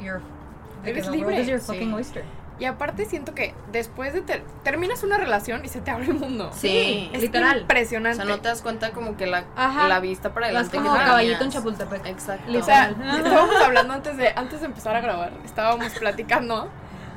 [0.00, 0.22] you're
[0.84, 1.40] Eres the world libre.
[1.42, 1.66] is your Sí.
[1.66, 2.24] fucking oyster.
[2.58, 6.14] Y aparte siento que después de ter- terminas una relación y se te abre el
[6.14, 6.50] mundo.
[6.54, 7.08] Sí.
[7.12, 7.56] Es literal.
[7.56, 8.16] O impresionante.
[8.16, 9.88] sea, no te das cuenta como que la, Ajá.
[9.88, 10.76] la vista para Vas adelante.
[10.76, 11.50] como que caballito en.
[11.50, 12.06] Chapultepec.
[12.06, 12.52] Exacto.
[12.58, 16.68] O sea, estábamos hablando antes de, antes de empezar a grabar, estábamos platicando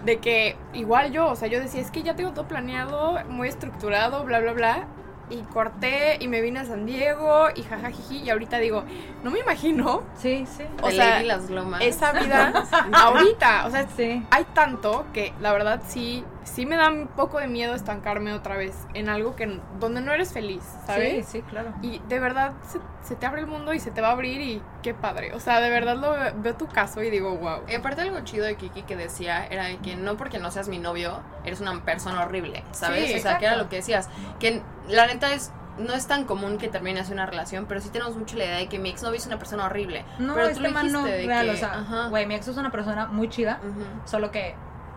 [0.06, 3.48] de que igual yo, o sea, yo decía, es que ya tengo todo planeado, muy
[3.50, 4.84] estructurado, bla, bla, bla,
[5.34, 8.84] y corté y me vine a San Diego y jajajiji, y ahorita digo,
[9.24, 10.64] no me imagino Sí, sí.
[10.82, 11.82] o De sea, Lady las glomas.
[11.82, 14.24] esa vida ahorita, o sea, Sí.
[14.32, 18.56] hay tanto que la verdad sí, sí me da un poco de miedo estancarme otra
[18.58, 21.26] vez en algo que donde no eres feliz, ¿sabes?
[21.28, 21.74] Sí, sí, claro.
[21.82, 24.42] Y de verdad se, se te abre el mundo y se te va a abrir
[24.42, 25.34] y qué padre.
[25.34, 27.62] O sea, de verdad lo ve- veo tu caso y digo, wow.
[27.68, 30.68] Y aparte algo chido de Kiki que decía era de que no porque no seas
[30.70, 33.10] mi novio eres una persona horrible, ¿sabes?
[33.12, 36.26] Sí, o sea, que era lo que decías, que la neta es no es tan
[36.26, 39.18] común que termines una relación, pero sí tenemos mucho la idea de que mi exnovio
[39.18, 40.06] es una persona horrible.
[40.20, 42.70] No, pero este man no, de real, que- o sea, güey, mi ex es una
[42.70, 43.84] persona muy chida, Ujú.
[44.06, 44.54] solo que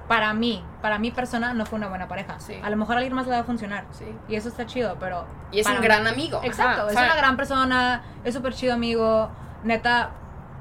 [0.09, 2.39] para mí, para mi persona no fue una buena pareja.
[2.39, 2.59] Sí.
[2.63, 3.85] A lo mejor a alguien más le va a funcionar.
[3.93, 4.05] Sí.
[4.29, 5.25] Y eso está chido, pero...
[5.51, 6.41] Y es un mí- gran amigo.
[6.45, 9.31] Exacto, Ajá, es una gran persona, es súper chido amigo,
[9.65, 10.11] neta,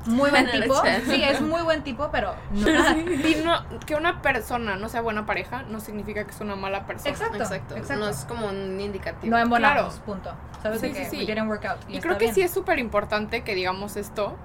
[0.07, 0.75] muy buen tipo.
[1.05, 2.67] Sí, es muy buen tipo, pero no.
[2.97, 6.85] Y no, que una persona no sea buena pareja no significa que es una mala
[6.85, 7.09] persona.
[7.11, 7.37] Exacto.
[7.37, 7.75] Exacto.
[7.75, 8.03] exacto.
[8.03, 9.31] No es como un indicativo.
[9.31, 10.05] No embonamos, Claro.
[10.05, 10.31] punto.
[10.61, 11.77] Sabes Sí, que sí, didn't work out.
[11.87, 12.35] Y, creo que bien.
[12.35, 14.35] sí es súper importante que digamos esto,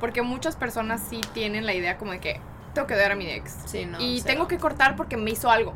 [0.00, 2.40] porque muchas personas sí tienen la idea como de que
[2.78, 3.56] tengo que odiar a mi ex.
[3.66, 4.34] Sí, no, y cero.
[4.34, 5.72] tengo que cortar porque me hizo algo.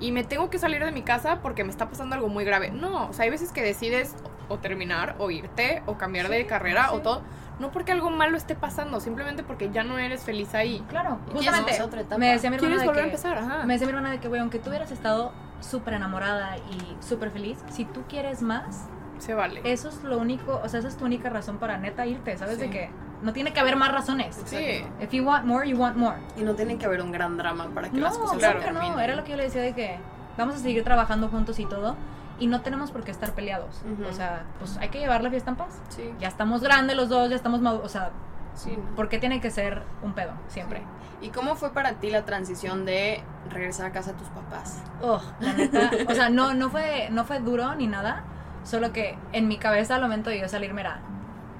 [0.00, 2.70] Y me tengo que salir de mi casa porque me está pasando algo muy grave.
[2.70, 4.14] No, o sea, hay veces que decides
[4.48, 7.22] o terminar, o irte, o cambiar de carrera, o todo.
[7.58, 10.84] No porque algo malo esté pasando, simplemente porque ya no eres feliz ahí.
[10.90, 11.80] Claro, justamente.
[11.82, 12.18] otra etapa.
[12.18, 13.10] Me decía mi hermana ¿Quieres de volver a que...
[13.16, 13.38] empezar?
[13.38, 13.64] Ajá.
[13.64, 17.30] Me decía mi hermana de que, güey, aunque tú hubieras estado súper enamorada y súper
[17.30, 18.88] feliz, si tú quieres más,
[19.18, 19.62] Se vale.
[19.64, 22.58] eso es lo único, o sea, esa es tu única razón para neta irte, ¿sabes?
[22.58, 22.70] De Sí.
[22.70, 22.90] que
[23.22, 24.40] no tiene que haber más razones.
[24.44, 24.84] Sí.
[25.00, 26.16] If you want more, you want more.
[26.36, 29.00] Y no tiene que haber un gran drama para que No, las cosas claro no.
[29.00, 29.98] Era lo que yo le decía de que
[30.36, 31.96] vamos a seguir trabajando juntos y todo.
[32.38, 33.82] Y no tenemos por qué estar peleados.
[33.90, 34.08] Ujú.
[34.08, 35.80] O sea, pues hay que llevar la fiesta en paz.
[35.88, 36.12] Sí.
[36.20, 37.86] Ya estamos grandes los dos, ya estamos maduros.
[37.86, 38.10] O sea,
[38.54, 38.94] Sí, ¿no?
[38.94, 40.32] ¿por qué tiene que ser un pedo?
[40.48, 40.82] Siempre.
[41.20, 44.82] ¿Y cómo fue para ti la transición de regresar a casa a tus papás?
[45.02, 45.90] Oh, la neta.
[46.08, 48.24] O sea, no, no, fue, no fue duro ni nada.
[48.64, 51.00] Solo que en mi cabeza al momento de yo salirme era,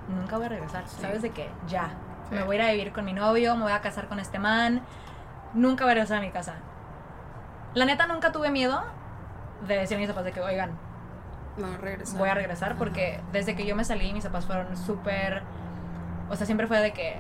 [0.08, 0.86] nunca voy a regresar.
[0.88, 1.48] ¿Sabes de qué?
[1.68, 1.90] Ya.
[2.30, 4.38] Me voy a ir a vivir con mi novio, me voy a casar con este
[4.38, 4.82] man.
[5.54, 6.54] Nunca voy a regresar a mi casa.
[7.74, 8.82] La neta nunca tuve miedo
[9.66, 10.70] de decir a mis papás de que, oigan,
[11.56, 12.18] No, regresar.
[12.18, 15.42] voy a regresar porque desde que yo me salí mis papás fueron súper
[16.28, 17.18] o sea siempre fue de que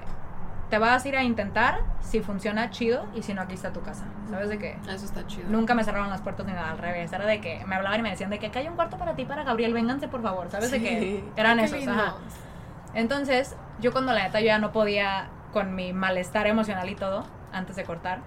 [0.68, 3.80] te vas a ir a intentar si funciona chido y si no aquí está tu
[3.82, 5.48] casa sabes de que Eso está chido.
[5.48, 8.02] nunca me cerraron las puertas ni nada al revés era de que me hablaban y
[8.02, 10.50] me decían de que acá hay un cuarto para ti para Gabriel vénganse por favor
[10.50, 11.24] sabes de que Sí.
[11.36, 11.92] eran Qué esos lindo.
[11.92, 12.14] ajá
[12.96, 17.24] entonces yo cuando la neta yo ya no podía con mi malestar emocional y todo
[17.52, 18.20] antes de cortar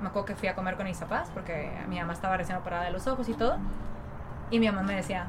[0.00, 2.84] me acuerdo que fui a comer con mis papás porque mi mamá estaba recién operada
[2.84, 3.56] de los ojos y todo
[4.50, 5.26] y mi mamá me decía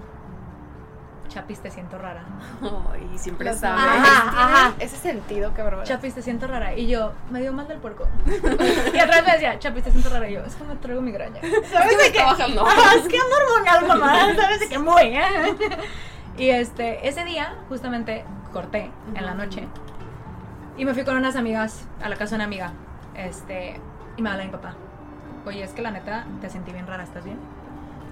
[1.29, 2.23] Chapis, te siento rara.
[2.61, 3.81] Ay, siempre Las sabe.
[3.81, 4.73] Ajá, ajá.
[4.79, 5.85] Ese sentido, qué bárbaro.
[5.85, 6.73] Chapis, te siento rara.
[6.73, 8.07] Y yo, me dio mal del puerco.
[8.93, 10.29] y atrás me decía, Chapis, te siento rara.
[10.29, 11.41] Y yo, es que me traigo migraña.
[11.69, 12.23] ¿Sabes de qué?
[12.23, 12.65] bajando.
[12.67, 14.35] Ajá, es que ando hormonal, mamá.
[14.35, 14.79] ¿Sabes de qué?
[14.79, 15.57] Muy, ¿eh?
[16.37, 18.23] Y este, ese día, justamente,
[18.57, 19.67] corté en la noche.
[20.77, 22.71] Y me fui con unas amigas a la casa de una amiga.
[23.15, 23.79] Este,
[24.15, 24.73] y me habla mi papá.
[25.45, 27.37] Oye, es que la neta, te sentí bien rara, ¿estás bien?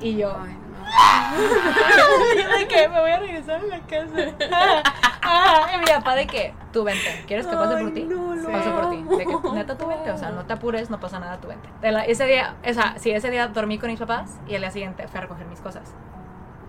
[0.02, 2.58] Y yo, Ay, no.
[2.60, 4.92] de que me voy a regresar a la casa.
[5.28, 8.08] Ah, y mi papá de que tú vente, ¿quieres que pase por ti?
[8.52, 9.04] Paso por ti.
[9.18, 11.68] De que neta tú vente, o sea, no te apures, no pasa nada, tú vente.
[11.82, 14.62] De la- ese día, o sea, sí, ese día dormí con mis papás y el
[14.62, 15.92] día siguiente fui a recoger mis cosas.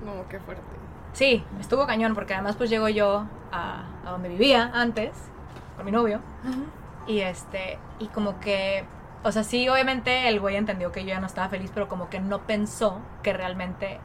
[0.07, 0.63] No, qué fuerte.
[1.17, 5.13] Sí, estuvo cañón porque además pues llego yo a, a donde vivía antes
[5.77, 6.21] con mi novio
[7.07, 8.85] y este y como que
[9.23, 12.11] o sea sí obviamente el güey entendió que yo ya no estaba feliz pero como
[12.11, 13.99] que no pensó que realmente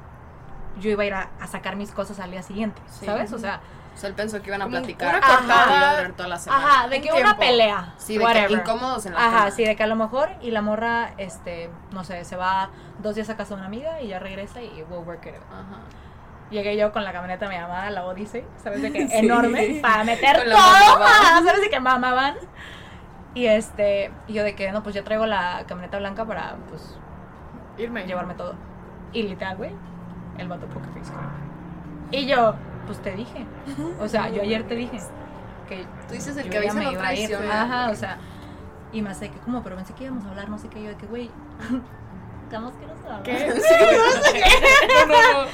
[0.80, 3.06] yo iba a ir a, a sacar mis cosas al día siguiente Sí.
[3.06, 3.60] sabes o sea
[3.94, 5.10] O sea, él pensó que iban a platicar.
[5.18, 6.10] una cortada.
[6.16, 6.66] toda la semana.
[6.66, 7.40] ajá de que una tiempo.
[7.40, 9.52] pelea Sí, de que incómodos en la ajá cama.
[9.52, 12.70] sí de que a lo mejor y la morra este no sé se va
[13.00, 15.44] dos días a casa de una amiga y ya regresa y we'll work it out
[15.52, 15.80] Ajá.
[16.52, 19.08] Llegué yo con la camioneta de mi mamá, la Odyssey, ¿sabes de qué?
[19.08, 19.18] Sí.
[19.18, 20.58] Enorme, para meter Con todo.
[21.46, 22.36] ¿sabes de qué mamá van?
[23.34, 26.98] Y este, y yo de que, no, pues ya traigo la camioneta blanca para, pues,
[27.78, 28.06] Irme.
[28.06, 28.56] llevarme todo.
[29.14, 29.72] Y literal, güey,
[30.38, 31.14] el vato poker face.
[32.12, 33.46] Y yo, pues te dije,
[34.02, 35.00] o sea, yo ayer te dije
[35.70, 37.34] que Tú dices el yo que avisa me no iba a ir.
[37.50, 38.18] Ajá, o sea,
[38.92, 40.90] y me hace que, como, pero pensé que íbamos a hablar, no sé qué, yo
[40.90, 41.32] de que, güey,
[42.44, 43.24] estamos que no se habla.
[43.24, 43.48] ¿Qué?
[45.08, 45.50] No, no, no.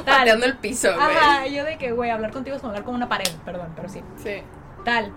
[0.00, 0.18] Tú Tal.
[0.18, 1.16] pateando el piso, güey.
[1.16, 3.88] Ajá, yo de que, güey, hablar contigo es como hablar con una pared, perdón, pero
[3.88, 4.02] sí.
[4.16, 4.42] Sí.
[4.84, 5.12] Tal.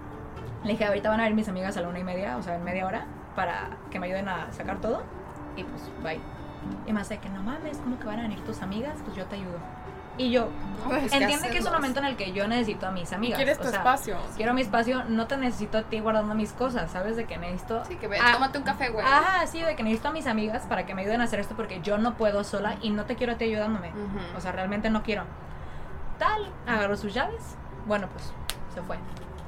[0.64, 2.56] Le dije, ahorita van a ver mis amigas a la una y media, o sea,
[2.56, 5.04] en media hora, para que me ayuden a sacar todo.
[5.56, 6.20] Y pues, bye.
[6.86, 8.96] Y me hace que no mames, ¿cómo que van a venir tus amigas?
[9.04, 9.58] Pues yo te ayudo.
[10.18, 10.48] Y yo,
[10.88, 13.38] pues, ¿qué entiende que es un momento en el que yo necesito a mis amigas.
[13.38, 14.18] Quieres o tu sea, espacio.
[14.36, 17.16] Quiero mi espacio, no te necesito a ti guardando mis cosas, ¿sabes?
[17.16, 17.84] De que necesito.
[17.86, 19.06] Sí, que ve, Ah, tómate un café, güey.
[19.06, 21.56] Ajá, sí, de que necesito a mis amigas para que me ayuden a hacer esto
[21.56, 23.92] porque yo no puedo sola y no te quiero a ti ayudándome.
[24.38, 25.24] O sea, realmente no quiero.
[26.20, 27.56] Tal, agarró sus llaves.
[27.88, 28.32] Bueno, pues
[28.74, 28.98] se fue.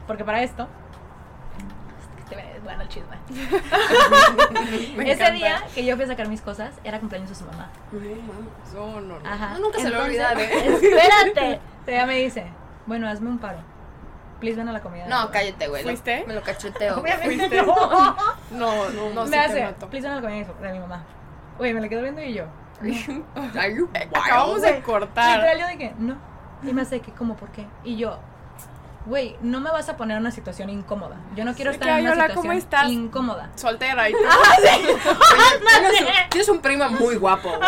[0.08, 0.68] Porque para esto.
[2.66, 3.18] Bueno el chisme.
[4.98, 7.70] Me Ese día que yo fui a sacar mis cosas, era cumpleaños de su mamá.
[8.74, 9.00] No.
[9.00, 9.16] No, no.
[9.30, 9.54] Ajá.
[9.54, 10.76] No, nunca se le va a Entonces, olvidar, ¿eh?
[10.82, 11.62] Espérate.
[11.88, 12.46] Ella me dice:
[12.86, 13.60] Bueno, hazme un paro.
[14.42, 15.08] Please ven a la comida.
[15.08, 15.82] No, cállate, güey.
[15.84, 16.26] lo- ¿Fuiste?
[16.28, 17.00] Me lo cacheteo.
[17.00, 17.62] ¿Fuiste?
[17.62, 18.16] no.
[18.52, 19.74] No, no, no, me hace.
[19.90, 21.04] Please ven a la comida de mi mamá.
[21.58, 22.44] Oye, me la quedo viendo y yo.
[24.14, 25.38] Acabamos de cortar.
[25.40, 26.18] Literal, yo de que, no.
[26.64, 27.36] Y me hace que, ¿cómo?
[27.38, 27.66] ¿Por qué?
[27.84, 28.20] Y yo,
[29.06, 31.16] güey, no me vas a poner en una situación incómoda.
[31.36, 33.50] Yo no quiero Sí, estar que, en "Ay, una hola, situación ¿cómo estás?" incómoda.
[33.56, 34.18] Soltera y tú.
[34.60, 34.98] Oye,
[35.70, 37.62] tienes, un, tienes un primo muy guapo, güey.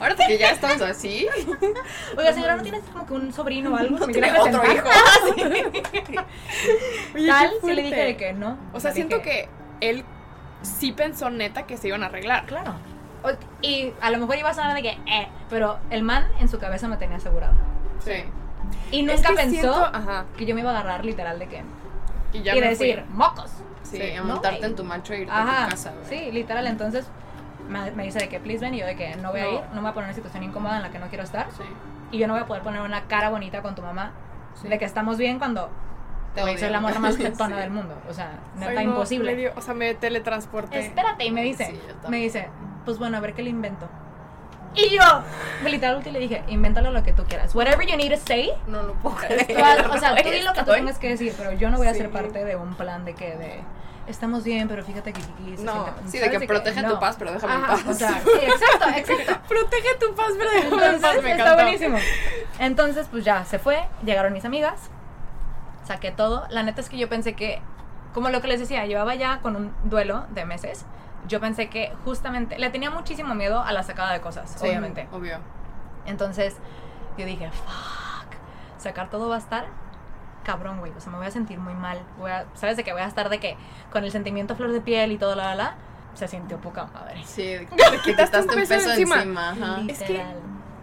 [0.00, 1.26] Ahora que ya estamos así.
[2.16, 3.98] Oiga, señora, ¿no tienes como que un sobrino o algo?
[3.98, 4.88] que me tiene quiera otro hijo.
[7.14, 8.58] Oye, Tal, sí le dije de que no.
[8.72, 9.48] O sea, siento dije,
[9.80, 10.04] que él
[10.62, 12.46] sí pensó neta que se iban a arreglar.
[12.46, 12.74] Claro.
[13.22, 13.30] O-
[13.62, 16.58] Y a lo mejor iba a sonar de que, eh, pero el man en su
[16.58, 17.54] cabeza me tenía asegurada.
[18.04, 18.24] Sí.
[18.90, 20.24] Y Es nunca que pensó siento- ajá.
[20.36, 21.62] que yo me iba a agarrar literal de que.
[22.32, 23.14] Y ya y me decir, fui.
[23.16, 23.50] mocos.
[23.82, 26.06] Sí, Sí, a no, montarte en tu macho e irte a Ajá, tu casa, güey.
[26.18, 26.66] sí, literal.
[26.66, 27.06] Entonces
[27.68, 29.50] me, me dice de que please ven y yo de que no voy a No.
[29.52, 31.22] ir, no me voy a poner en una situación incómoda en la que no quiero
[31.24, 31.62] estar Sí.
[32.12, 34.12] y yo no voy a poder poner una cara bonita con tu mamá
[34.62, 35.68] de que estamos bien cuando
[36.34, 36.60] Te güey, odio.
[36.64, 37.62] soy la morra más tetona Sí.
[37.62, 37.94] del mundo.
[38.08, 39.30] O sea, neta imposible.
[39.32, 40.78] me dio- o sea, me teletransporté.
[40.80, 42.48] Espérate, y me dice, Sí, me dice,
[42.84, 43.88] pues bueno, a ver qué le invento.
[44.74, 45.02] Y yo,
[45.64, 47.54] literal, le dije, invéntalo lo que tú quieras.
[47.54, 48.50] Whatever you need to say.
[48.66, 49.56] No lo puedo creer.
[49.90, 51.94] o sea, tú di lo que tú tengas que decir, pero yo no voy a
[51.94, 53.60] ser parte de un plan de que de
[54.06, 57.00] estamos bien, pero fíjate que Kiki se No, siente- Sí, de que protege tu no.
[57.00, 57.86] paz, pero déjame en Ajá, paz.
[57.86, 59.48] o sea, sí, exacto, exacto.
[59.48, 61.62] Protege tu paz, pero déjame en Entonces, paz, me está encantó.
[61.62, 61.98] buenísimo.
[62.58, 64.90] Entonces, pues ya se fue, llegaron mis amigas,
[65.86, 66.46] saqué todo.
[66.50, 67.60] La neta es que yo pensé que,
[68.12, 70.84] como lo que les decía, llevaba ya con un duelo de meses.
[71.28, 75.08] Yo pensé que justamente le tenía muchísimo miedo a la sacada de cosas, Sí, obviamente.
[75.12, 75.38] Obvio.
[76.06, 76.56] Entonces,
[77.16, 78.34] yo dije, fuck,
[78.78, 79.66] sacar todo va a estar
[80.44, 80.92] cabrón, güey.
[80.96, 82.02] O sea, me voy a sentir muy mal.
[82.18, 83.56] Voy a, ¿Sabes de que voy a estar de que
[83.90, 85.74] con el sentimiento flor de piel y todo, la, la, la?
[86.12, 87.22] Se sintió poca madre.
[87.24, 89.22] Sí, te quitaste un peso, encima.
[89.88, 90.36] Es que- Literal,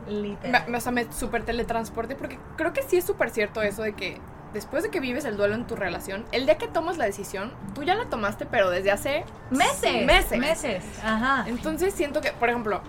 [0.07, 0.65] Me, literal.
[0.67, 3.93] me- o sea, me super teletransporte porque creo que sí es súper cierto eso de
[3.93, 4.19] que
[4.53, 7.51] después de que vives el duelo en tu relación, el día que tomas la decisión,
[7.73, 10.05] tú ya la tomaste, pero desde hace Meses.
[10.05, 10.39] Meses.
[10.39, 10.83] Meses.
[11.03, 11.45] Ajá.
[11.47, 12.81] Entonces siento que, por ejemplo,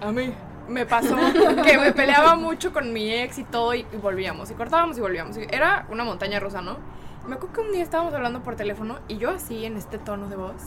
[0.00, 0.32] a mí
[0.68, 1.16] me pasó
[1.64, 5.00] que me peleaba mucho con mi ex y todo y, y volvíamos y cortábamos y
[5.00, 5.36] volvíamos.
[5.36, 6.78] Y Era una montaña rusa, ¿no?
[7.26, 10.28] Me acuerdo que un día estábamos hablando por teléfono y yo así en este tono
[10.28, 10.62] de voz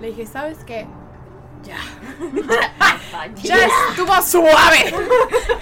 [0.00, 0.86] le dije, ¿sabes qué?
[1.62, 1.76] Ya.
[3.42, 4.92] Ya estuvo suave.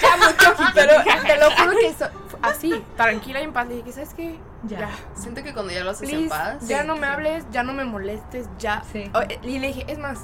[0.00, 0.54] Ya mucho.
[0.74, 0.92] Pero
[1.26, 2.06] te lo juro que eso,
[2.42, 3.68] así, tranquila y en paz.
[3.68, 4.38] Le dije, ¿sabes qué?
[4.64, 4.88] Ya.
[5.14, 6.68] Siento que cuando ya lo haces en Please, paz.
[6.68, 8.82] ya no me hables, ya no me molestes, ya.
[8.92, 9.10] Sí.
[9.42, 10.20] Y le dije, es más,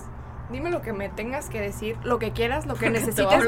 [0.50, 3.44] dime lo que me tengas que decir, lo que quieras, lo que a necesites.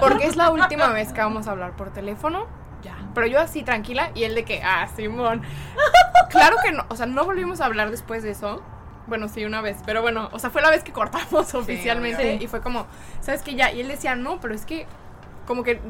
[0.00, 2.46] Porque es la última vez que vamos a hablar por teléfono.
[2.82, 2.96] Ya.
[3.14, 5.42] Pero yo así tranquila y él de que, ah, Simón.
[6.30, 8.62] claro que no, o sea, no volvimos a hablar después de eso.
[9.06, 12.44] Bueno, sí, una vez, pero bueno, o sea, fue la vez que cortamos oficialmente Sí.
[12.44, 12.86] y fue como,
[13.20, 13.54] ¿sabes qué?
[13.54, 14.86] Ya, y él decía, no, pero es que
[15.46, 15.80] como que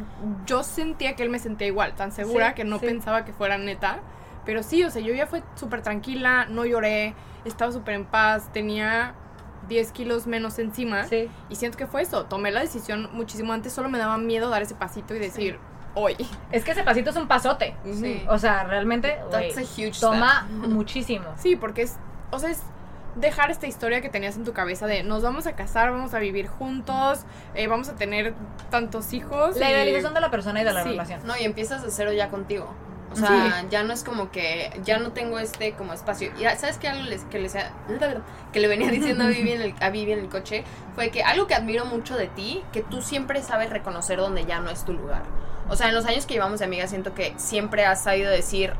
[0.46, 2.86] yo sentía que él me sentía igual, tan segura Sí, que no sí.
[2.86, 4.00] pensaba que fuera neta.
[4.44, 7.14] Pero sí, o sea, yo ya fue súper tranquila, no lloré,
[7.44, 9.14] estaba súper en paz, tenía
[9.68, 11.04] 10 kilos menos encima.
[11.04, 11.30] Sí.
[11.48, 14.60] Y siento que fue eso, tomé la decisión muchísimo antes, solo me daba miedo dar
[14.62, 15.58] ese pasito y decir,
[15.94, 16.16] hoy.
[16.52, 17.74] Es que ese pasito es un pasote.
[17.94, 18.22] Sí.
[18.28, 21.24] O sea, realmente, güey, That's a huge toma muchísimo.
[21.36, 21.96] Sí, porque es,
[22.30, 22.62] o sea, es
[23.16, 26.18] dejar esta historia que tenías en tu cabeza de nos vamos a casar, vamos a
[26.18, 27.20] vivir juntos,
[27.54, 28.34] eh, vamos a tener
[28.70, 29.56] tantos hijos.
[29.56, 30.88] La y- idealización de la persona y de la Sí.
[30.90, 31.20] relación.
[31.26, 32.72] No, y empiezas de cero ya contigo.
[33.12, 36.32] O sea, ya no es como que ya no tengo este como espacio.
[36.36, 36.88] Y ¿sabes qué?
[36.88, 37.54] Algo les- que, les,
[38.52, 40.64] que le venía diciendo a Vivi, en el, a Vivi en el coche
[40.96, 44.58] fue que algo que admiro mucho de ti, que tú siempre sabes reconocer donde ya
[44.58, 45.22] no es tu lugar.
[45.68, 48.72] O sea, en los años que llevamos de amiga siento que siempre has sabido decir,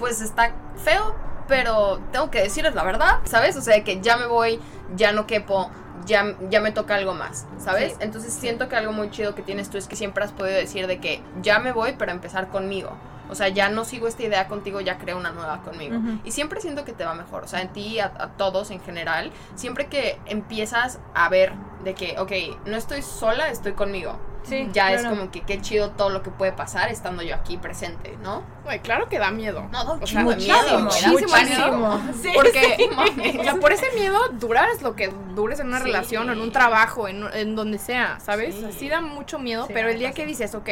[0.00, 1.14] pues está feo,
[1.48, 3.56] pero tengo que decirles la verdad, ¿sabes?
[3.56, 4.60] O sea, que ya me voy,
[4.94, 5.70] ya no quepo,
[6.04, 7.92] ya, ya me toca algo más, ¿sabes?
[7.92, 7.98] Sí.
[8.00, 10.86] Entonces siento que algo muy chido que tienes tú es que siempre has podido decir
[10.86, 12.96] de que ya me voy, pero empezar conmigo.
[13.30, 15.96] O sea, ya no sigo esta idea contigo, ya creo una nueva conmigo.
[15.96, 16.18] Ujú.
[16.24, 17.44] Y siempre siento que te va mejor.
[17.44, 19.30] O sea, en ti, a, a todos en general.
[19.54, 21.52] Siempre que empiezas a ver
[21.84, 22.32] de que, ok,
[22.66, 24.18] no estoy sola, estoy conmigo.
[24.44, 25.16] Sí, ya es claro.
[25.16, 28.42] como que qué chido todo lo que puede pasar estando yo aquí presente, ¿no?
[28.64, 29.68] Güey, claro que da miedo.
[29.70, 32.00] No, da O sea, muchísimo da miedo, muchísimo da miedo.
[32.22, 32.88] Sí, Porque
[33.40, 35.84] o sea, por ese miedo duras lo que dures en una Sí.
[35.84, 38.54] relación o en un trabajo, en, en donde sea, ¿sabes?
[38.54, 38.64] Sí.
[38.64, 40.16] Así da mucho miedo, Sí, pero a el día pasa.
[40.16, 40.70] que dices, ok,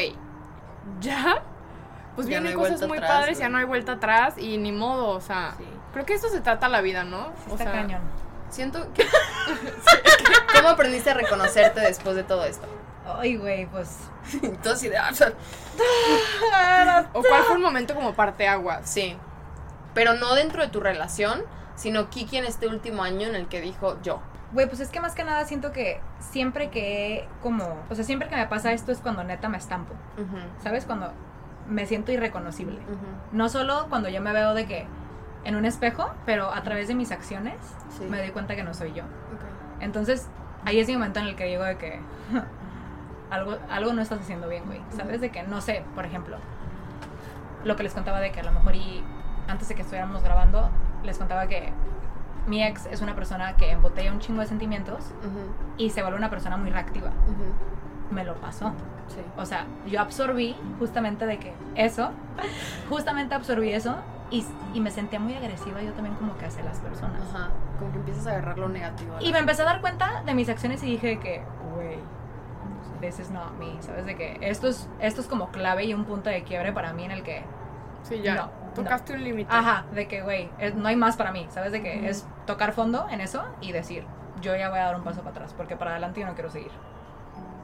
[1.01, 1.43] ya,
[2.17, 5.11] pues Ya vienen cosas muy atrás, padres, ya no hay vuelta atrás y ni modo,
[5.11, 5.65] o sea, Sí.
[5.93, 7.29] creo que esto se trata la vida, ¿no?
[7.49, 8.01] O Está sea, cañón.
[8.51, 9.07] Siento que...
[10.57, 12.67] ¿Cómo aprendiste a reconocerte después de todo esto?
[13.19, 13.99] Ay, güey, pues.
[14.43, 14.99] Entonces, de...
[14.99, 15.33] o sea,
[17.13, 18.89] ¿O cuál fue un momento como parteaguas?
[18.89, 19.17] sí.
[19.95, 21.43] Pero no dentro de tu relación,
[21.75, 24.21] sino Kiki en este último año en el que dijo yo.
[24.53, 28.29] Güey, pues es que más que nada siento que siempre que como, o sea, siempre
[28.29, 29.95] que me pasa esto es cuando neta me estampo,
[30.63, 30.85] ¿sabes?
[30.85, 31.13] Cuando
[31.69, 32.79] me siento irreconocible.
[33.33, 34.87] No solo cuando yo me veo de que
[35.45, 37.55] en un espejo, pero a través de mis acciones
[37.97, 38.05] Sí.
[38.11, 39.05] me doy cuenta que no soy yo.
[39.81, 40.29] Entonces,
[40.65, 42.01] ahí es el momento en el que digo de que
[43.31, 44.81] algo, algo no estás haciendo bien, güey.
[44.97, 45.21] ¿Sabes?
[45.21, 46.37] De que, no sé, por ejemplo,
[47.65, 49.03] lo que les contaba de que a lo mejor y
[49.49, 50.71] antes de que estuviéramos grabando,
[51.05, 51.73] les contaba que
[52.47, 55.13] mi ex es una persona que embotella un chingo de sentimientos
[55.77, 57.11] y se vuelve una persona muy reactiva.
[58.11, 58.73] Me lo pasó.
[59.09, 59.21] Sí.
[59.37, 62.11] O sea, yo absorbí justamente de que eso,
[62.89, 63.97] justamente absorbí eso
[64.31, 67.21] y, y me sentía muy agresiva yo también como que hacia las personas.
[67.35, 67.51] Ajá.
[67.79, 69.15] Como que empiezas a agarrar lo negativo.
[69.21, 71.43] Y me empecé a dar cuenta de mis acciones y dije que,
[71.75, 71.99] güey,
[73.01, 74.07] this is not me, ¿sabes?
[74.07, 77.05] De que esto es, esto es como clave y un punto de quiebre para mí
[77.05, 77.45] en el que,
[78.03, 78.35] Sí, ya.
[78.37, 79.53] No, Tocaste un límite.
[79.53, 81.73] ajá, de que, güey, no hay más para mí, ¿sabes?
[81.73, 84.05] De que es tocar fondo en eso y decir,
[84.41, 86.51] yo ya voy a dar un paso para atrás, porque para adelante yo no quiero
[86.51, 86.71] seguir.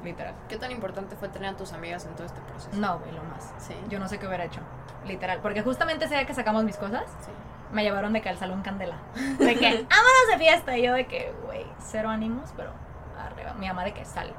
[0.05, 0.35] Literal.
[0.49, 2.77] ¿Qué tan importante fue tener a tus amigas en todo este proceso?
[2.77, 3.53] No, güey, lo más.
[3.59, 3.75] Sí.
[3.89, 4.61] Yo no sé qué hubiera hecho,
[5.07, 5.39] literal.
[5.41, 7.31] Porque justamente ese día que sacamos mis cosas, Sí.
[7.73, 8.97] me llevaron de que al salón Candela.
[9.39, 10.77] De que, vámonos de fiesta.
[10.77, 12.71] Y yo de que, güey, cero ánimos, pero
[13.19, 13.55] arriba.
[13.55, 14.33] Mi mamá de que sal.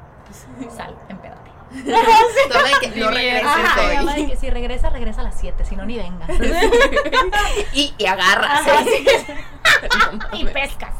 [0.76, 1.52] sal, empedate.
[1.73, 4.21] Toma de que no regreses Ajá, mi mamá hoy.
[4.26, 6.28] de que si regresa, regresa a las 7, si no, ni venga.
[7.73, 8.67] Y, y agarras.
[8.67, 8.86] ¿eh?
[9.08, 10.39] sí.
[10.39, 10.93] y pescas.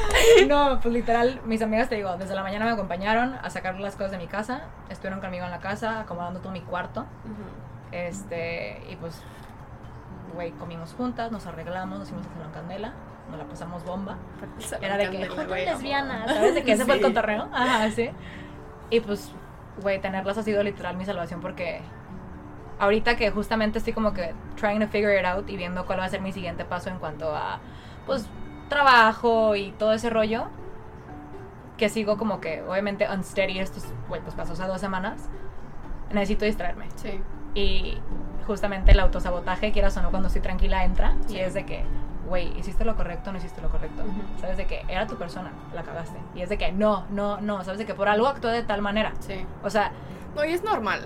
[0.48, 3.96] No, pues literal, mis amigas, te digo, desde la mañana me acompañaron a sacar las
[3.96, 4.62] cosas de mi casa.
[4.88, 7.06] Estuvieron conmigo en la casa, acomodando todo mi cuarto.
[7.92, 9.20] Este, y pues,
[10.34, 12.92] güey, comimos juntas, nos arreglamos, nos hicimos el salón candela,
[13.30, 14.16] nos la pasamos bomba.
[14.80, 16.54] Era de que, juntas lesbianas, ¿sabes?
[16.54, 17.48] De que ese fue el cotorreo.
[17.52, 18.10] Ajá, sí.
[18.90, 19.32] Y pues,
[19.80, 21.80] güey, tenerlas ha sido literal mi salvación porque
[22.78, 26.04] ahorita que justamente estoy como que trying to figure it out y viendo cuál va
[26.04, 27.58] a ser mi siguiente paso en cuanto a,
[28.06, 28.28] pues,
[28.68, 30.46] trabajo y todo ese rollo,
[31.76, 35.28] que sigo como que, obviamente, unsteady estos, güey, pues pasó hace dos semanas,
[36.10, 36.88] necesito distraerme.
[36.96, 37.20] Sí.
[37.54, 37.98] Y
[38.46, 41.14] justamente el autosabotaje, quieras o no, cuando estoy tranquila, entra.
[41.28, 41.84] Y es de que,
[42.28, 44.02] güey, ¿hiciste lo correcto no hiciste lo correcto?
[44.40, 44.56] ¿Sabes?
[44.56, 46.18] De que era tu persona, la cagaste.
[46.34, 47.78] Y es de que, no, no, no, ¿sabes?
[47.78, 49.12] De que por algo actué de tal manera.
[49.20, 49.44] Sí.
[49.62, 49.92] O sea,
[50.34, 51.00] No, y es normal.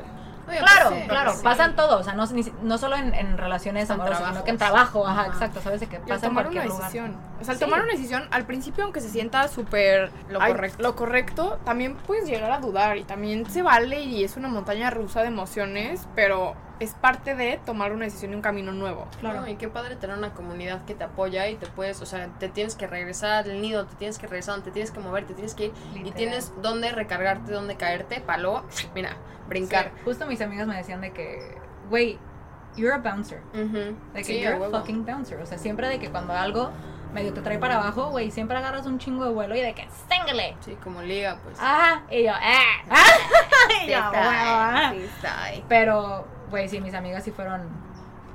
[0.50, 1.40] Oye, claro, pues sí, claro, sí.
[1.42, 1.98] pasan todo.
[1.98, 5.06] O sea, no, ni- no solo en, en relaciones En amorosas, sino que en trabajo.
[5.06, 5.30] Ajá, Ajá.
[5.32, 5.60] exacto.
[5.62, 5.80] ¿Sabes?
[5.80, 6.82] De que pasa en tomar una cualquier lugar.
[6.82, 7.16] decisión.
[7.40, 7.64] O sea, al Sí.
[7.64, 10.10] tomar una decisión, al principio, aunque se sienta súper.
[10.28, 10.82] Lo correcto.
[10.82, 12.96] Lo correcto, también puedes llegar a dudar.
[12.98, 17.60] Y también se vale y es una montaña rusa de emociones, pero es parte de
[17.64, 19.06] tomar una decisión y un camino nuevo.
[19.20, 19.46] Claro.
[19.46, 22.48] y qué padre tener una comunidad que te apoya y te puedes, o sea, te
[22.48, 25.54] tienes que regresar al nido, te tienes que regresar, te tienes que mover, te tienes
[25.54, 28.64] que ir y tienes dónde recargarte, dónde caerte, palo,
[28.94, 29.16] mira,
[29.48, 29.92] brincar.
[29.96, 31.56] Sí, Justo mis amigas me decían de que,
[31.90, 32.18] güey,
[32.76, 33.42] you're a bouncer.
[33.52, 33.76] Ujú.
[33.78, 34.78] De que Sí, you're a huevo.
[34.78, 35.38] fucking bouncer.
[35.40, 36.70] O sea, siempre de que cuando algo
[37.12, 39.86] medio te trae para abajo, güey, siempre agarras un chingo de vuelo y de que,
[40.04, 40.56] ¡sténgale!
[40.60, 41.58] Sí, como liga, pues.
[41.60, 42.62] Ajá, y yo, ¡ah!
[42.88, 43.04] ¡ah!
[43.82, 44.92] y Sí yo, está, "Huevo, ah".
[44.94, 45.64] sí está ahí.
[45.68, 47.62] Pero, güey, sí, mis amigas sí fueron,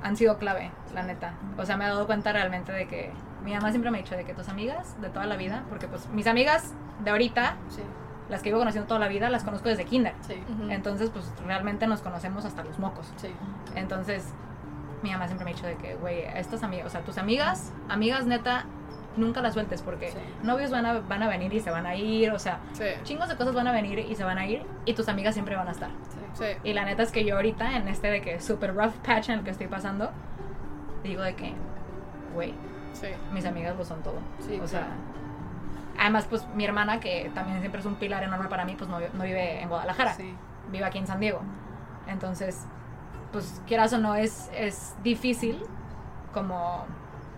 [0.02, 1.34] han sido clave, la neta.
[1.58, 3.12] O sea, me he dado cuenta realmente de que
[3.44, 5.86] mi mamá siempre me ha dicho de que tus amigas de toda la vida, porque
[5.88, 6.72] pues mis amigas
[7.04, 7.82] de ahorita, Sí,
[8.28, 10.14] las que llevo conociendo toda la vida, las conozco desde kinder.
[10.22, 13.12] sí, Entonces, pues realmente nos conocemos hasta los mocos.
[13.16, 13.30] sí.
[13.76, 14.24] Entonces,
[15.02, 17.72] mi mamá siempre me ha dicho de que, güey, estas amigas, o sea, tus amigas,
[17.88, 18.64] amigas neta,
[19.16, 20.18] nunca las sueltes porque Sí.
[20.42, 22.84] novios van a, van a venir y se van a ir, o sea, Sí.
[23.02, 25.56] chingos de cosas van a venir y se van a ir y tus amigas siempre
[25.56, 25.90] van a estar.
[26.34, 26.44] Sí.
[26.64, 29.38] Y la neta es que yo ahorita, en este de que super rough patch en
[29.38, 30.10] el que estoy pasando,
[31.02, 31.54] digo de que,
[32.34, 32.54] güey,
[32.92, 33.08] Sí.
[33.32, 34.18] mis amigas lo son todo.
[34.40, 34.86] Sí, o sea,
[35.98, 38.98] además, pues mi hermana, que también siempre es un pilar enorme para mí, pues no,
[39.00, 40.34] no vive en Guadalajara Sí.
[40.70, 41.40] vive aquí en San Diego.
[42.06, 42.66] Entonces,
[43.32, 45.62] pues quieras o no, es, es difícil
[46.32, 46.84] como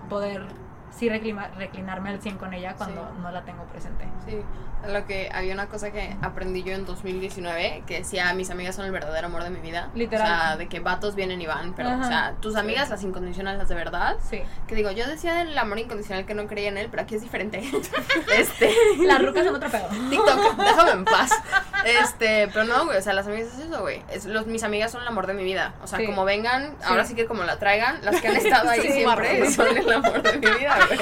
[0.08, 0.44] poder
[0.90, 3.18] sí reclima- reclinarme al 100 con ella cuando Sí.
[3.22, 4.04] no la tengo presente.
[4.24, 4.40] Sí,
[4.86, 8.84] lo que había una cosa que aprendí yo en 2019 que decía mis amigas son
[8.84, 9.90] el verdadero amor de mi vida.
[9.94, 10.22] Literal.
[10.26, 12.00] O sea, de que vatos vienen y van, pero Ajá.
[12.04, 14.16] o sea, tus amigas las incondicionales las de verdad.
[14.28, 14.42] Sí.
[14.66, 17.22] Que digo, yo decía del amor incondicional que no creía en él, pero aquí es
[17.22, 17.58] diferente.
[18.36, 18.70] este,
[19.04, 19.88] Las rucas son otro pedo.
[20.10, 21.30] TikTok, déjame en paz.
[21.84, 24.02] Este, pero no, güey, o sea, las amigas es eso, güey.
[24.10, 25.74] Es, los, mis amigas son el amor de mi vida.
[25.82, 26.06] O sea, Sí.
[26.06, 28.92] como vengan, ahora sí que como la traigan, las que han estado ahí Sí.
[28.92, 31.00] siempre son el amor de mi vida, güey.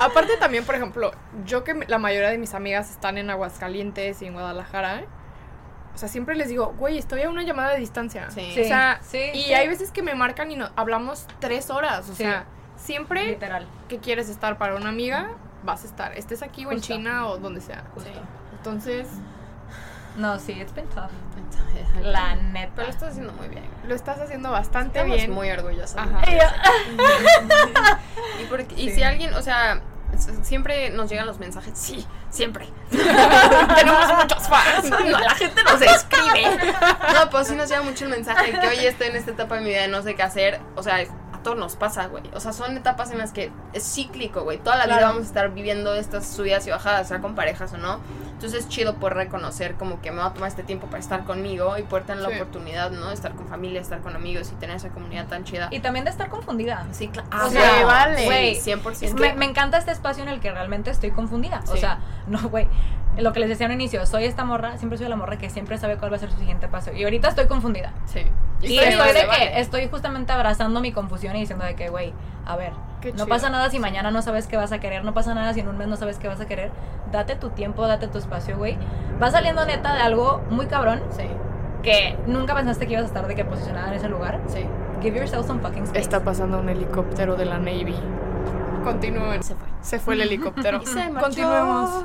[0.00, 1.12] Aparte también, por ejemplo,
[1.44, 5.04] yo que la mayoría de mis amigas están en Aguascalientes y en Guadalajara,
[5.94, 8.30] o sea, siempre les digo, güey, estoy a una llamada de distancia.
[8.30, 8.50] Sí.
[8.54, 8.60] Sí.
[8.60, 9.54] O sea, sí, y sí.
[9.54, 12.08] hay veces que me marcan y no, hablamos tres horas.
[12.10, 12.24] O Sí.
[12.24, 12.44] sea,
[12.76, 13.66] siempre Literal.
[13.88, 15.30] que quieres estar para una amiga,
[15.64, 16.12] vas a estar.
[16.18, 16.80] Estés aquí o en.
[16.82, 17.84] China o donde sea.
[17.94, 18.10] Justo.
[18.58, 19.08] Entonces,
[20.16, 21.10] No, sí, it's been tough.
[22.02, 22.72] La neta.
[22.74, 23.64] Pero lo estás haciendo muy bien.
[23.86, 25.30] lo estás haciendo bastante Estamos bien.
[25.30, 25.96] muy orgullosas.
[25.96, 26.22] Ajá.
[28.42, 29.80] Y porque- si alguien, o sea,
[30.18, 32.68] siempre nos llegan los mensajes, sí, siempre.
[32.90, 34.90] Tenemos muchos fans.
[35.06, 36.74] No, la gente nos escribe.
[37.14, 39.56] No, pues sí nos llega mucho el mensaje de que hoy estoy en esta etapa
[39.56, 40.60] de mi vida de no sé qué hacer.
[40.74, 42.24] O sea, a todos nos pasa, güey.
[42.34, 44.58] O sea, son etapas en las que es cíclico, güey.
[44.58, 47.78] Toda la vida vamos a estar viviendo estas subidas y bajadas, sea con parejas o
[47.78, 48.00] no.
[48.36, 51.24] Entonces es chido poder reconocer como que me va a tomar este tiempo para estar
[51.24, 53.08] conmigo y poder tener la oportunidad, ¿no?
[53.08, 55.68] De estar con familia, estar con amigos y tener esa comunidad tan chida.
[55.70, 56.86] Y también de estar confundida.
[56.92, 57.28] Sí, claro.
[57.32, 58.24] O Ah, sea, güey, vale.
[58.26, 59.14] güey, 100%.
[59.18, 61.62] Me, me encanta este espacio en el que realmente estoy confundida.
[61.68, 62.68] O sea, no, güey.
[63.16, 65.78] Lo que les decía al inicio, soy esta morra, siempre soy la morra que siempre
[65.78, 66.92] sabe cuál va a ser su siguiente paso.
[66.92, 67.94] Y ahorita estoy confundida.
[68.04, 68.20] Sí.
[68.60, 69.38] Y estoy bien, de vale.
[69.38, 72.12] que estoy justamente abrazando mi confusión y diciendo de que, güey,
[72.44, 72.74] a ver,
[73.06, 73.28] Qué no chido.
[73.28, 75.68] pasa nada si mañana no sabes qué vas a querer, no pasa nada si en
[75.68, 76.70] un mes no sabes qué vas a querer.
[77.12, 78.76] Date tu tiempo, date tu espacio, güey.
[79.22, 81.28] Va saliendo neta de algo muy cabrón Sí,
[81.82, 84.40] que nunca pensaste que ibas a estar de que posicionada en ese lugar.
[84.46, 84.66] sí.
[85.02, 86.00] Give yourself some fucking space.
[86.00, 87.94] Está pasando un helicóptero de la Navy.
[88.82, 89.42] Continúen.
[89.42, 89.68] Se fue.
[89.82, 90.80] Se fue el helicóptero.
[90.84, 91.10] Se.
[91.12, 92.04] Continuemos.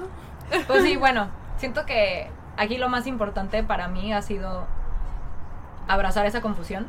[0.67, 4.65] Pues sí, bueno, siento que aquí lo más importante para mí ha sido
[5.87, 6.85] abrazar esa confusión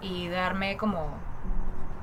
[0.00, 1.06] y darme como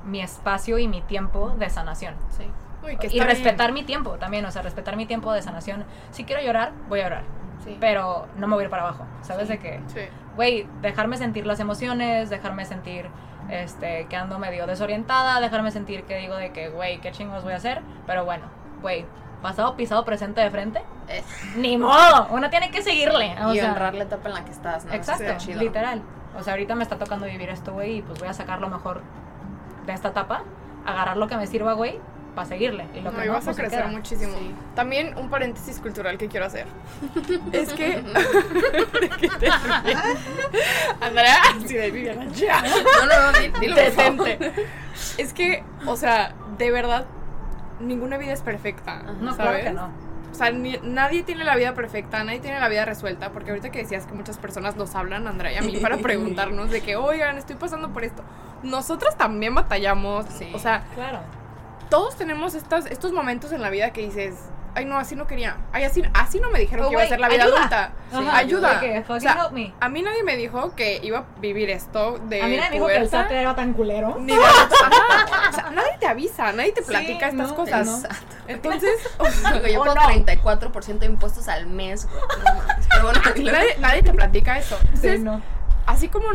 [0.04, 2.14] mi espacio y mi tiempo de sanación.
[2.30, 2.44] Sí.
[2.84, 3.74] Uy, que Y respetar bien.
[3.74, 5.84] mi tiempo también, o sea, respetar mi tiempo de sanación.
[6.12, 7.22] Si quiero llorar, voy a llorar.
[7.62, 7.76] Sí.
[7.78, 9.46] pero no me voy a ir para abajo, ¿sabes?
[9.48, 10.00] De que, Sí.
[10.34, 13.10] güey, dejarme sentir las emociones, dejarme sentir
[13.50, 17.52] este, que ando medio desorientada, dejarme sentir que digo de que, güey, qué chingos voy
[17.52, 18.46] a hacer, pero bueno,
[18.80, 19.04] güey,
[19.42, 21.22] pasado, pisado, presente de frente, Eh,
[21.56, 23.36] ni modo, uno tiene que seguirle.
[23.44, 24.94] O y sea, honrar la etapa en la que estás, ¿no?
[24.94, 26.00] Exacto, literal.
[26.38, 28.70] O sea, ahorita me está tocando vivir esto, güey, y pues voy a sacar lo
[28.70, 29.02] mejor
[29.94, 30.42] esta etapa,
[30.86, 31.98] agarrar lo que me sirva, güey,
[32.34, 32.86] para seguirle.
[32.94, 34.32] Y lo No, que y no, vas a pues crecer muchísimo.
[34.38, 34.54] Sí.
[34.74, 36.66] También un paréntesis cultural que quiero hacer.
[37.52, 38.02] es que.
[39.20, 39.98] ¿Qué te ríes?
[41.00, 42.62] Andrea, así de Viviana, ya.
[42.62, 43.76] No, no, no, di- dilo.
[43.76, 44.52] Detente.
[45.18, 47.06] Es que, o sea, de verdad,
[47.80, 49.02] ninguna vida es perfecta.
[49.20, 49.62] No, ¿sabes?
[49.62, 50.09] claro que no.
[50.30, 53.70] O sea, ni- nadie tiene la vida perfecta, nadie tiene la vida resuelta, porque ahorita
[53.70, 56.96] que decías que muchas personas nos hablan, Andrea y a mí, para preguntarnos de que,
[56.96, 58.22] oigan, estoy pasando por esto.
[58.62, 60.50] Nosotras también batallamos, Sí.
[60.54, 61.18] o sea, Claro.
[61.88, 64.36] todos tenemos estas, estos momentos en la vida que dices,
[64.74, 67.06] ay no, así no quería, ay así, así no me dijeron Oh, que iba a
[67.08, 67.58] ser la vida ayuda.
[67.58, 67.92] adulta.
[68.12, 68.82] Ajá, ayuda.
[69.08, 69.72] O sea, help me.
[69.80, 72.74] a mí nadie me dijo que iba a vivir esto de A mí nadie me
[72.76, 74.16] dijo que el SAT era tan culero.
[74.20, 77.86] ni de o sea, nadie te avisa, nadie te Sí, platica estas no, cosas.
[77.86, 78.02] no.
[78.48, 80.24] Entonces, o sea, Yo ¿O pago no?
[80.26, 82.22] 34% de impuestos al mes, güey.
[82.90, 83.20] Pero bueno,
[83.52, 84.76] nadie, nadie te platica eso.
[84.82, 85.40] Entonces, Sí, no.
[85.86, 86.26] así como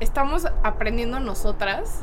[0.00, 2.00] estamos aprendiendo nosotras.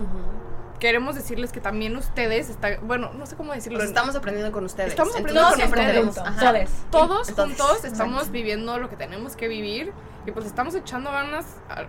[0.80, 3.80] Queremos decirles que también ustedes están, bueno, no sé cómo decirlo.
[3.80, 4.90] Los estamos aprendiendo con ustedes.
[4.90, 6.70] Estamos Entonces, aprendiendo con ustedes.
[6.90, 9.92] todos juntos estamos viviendo lo que tenemos que vivir
[10.26, 11.45] y pues estamos echando ganas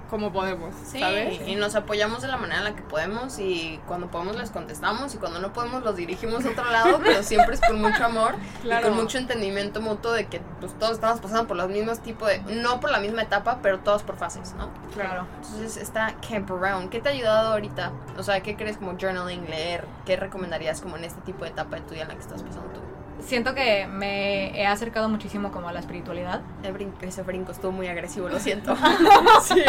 [0.08, 1.40] como podemos, Sí, ¿sabes?
[1.46, 5.14] y nos apoyamos de la manera en la que podemos y cuando podemos les contestamos
[5.14, 8.34] y cuando no podemos los dirigimos a otro lado, pero siempre es con mucho amor
[8.62, 8.86] Claro.
[8.86, 12.28] y con mucho entendimiento mutuo de que pues todos estamos pasando por los mismos tipos
[12.28, 14.68] de, no por la misma etapa, pero todos por fases, ¿no?
[14.94, 15.26] Claro.
[15.36, 16.90] Entonces está Camp Around.
[16.90, 17.92] ¿Qué te ha ayudado ahorita?
[18.18, 19.84] O sea, ¿qué crees como journaling, leer?
[20.06, 22.42] ¿Qué recomendarías como en este tipo de etapa de tu vida en la que estás
[22.42, 22.80] pasando tú?
[23.22, 26.40] Siento que me he acercado muchísimo como a la espiritualidad.
[26.62, 28.74] El brin- ese brinco estuvo muy agresivo, lo siento.
[29.42, 29.62] Sí,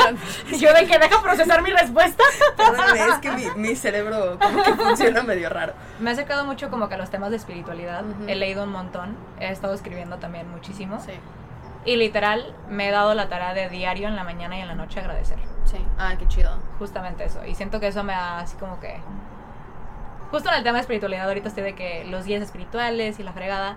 [0.60, 2.24] Yo de que deja procesar mi respuesta.
[2.58, 5.74] Perdóname, es que mi, mi cerebro como que funciona medio raro.
[6.00, 8.04] Me he acercado mucho como que a los temas de espiritualidad.
[8.28, 9.16] He leído un montón.
[9.40, 11.00] He estado escribiendo también muchísimo.
[11.00, 11.14] Sí,
[11.86, 14.76] Y literal me he dado la tarea de diario en la mañana y en la
[14.76, 15.38] noche agradecer.
[15.66, 15.78] sí.
[15.98, 16.52] Ah, qué chido.
[16.80, 17.46] Justamente eso.
[17.46, 18.98] Y siento que eso me ha así como que...
[20.32, 23.34] Justo en el tema de espiritualidad ahorita estoy de que los guías espirituales y la
[23.34, 23.76] fregada.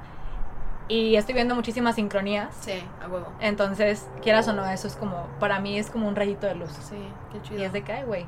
[0.87, 2.55] Y estoy viendo muchísimas sincronías.
[2.61, 3.27] Sí, a huevo.
[3.41, 6.71] Entonces, quieras o no, eso es como, para mí es como un rayito de luz.
[6.73, 6.97] Sí,
[7.33, 7.61] qué chido.
[7.61, 8.27] Y es de que, ay, güey,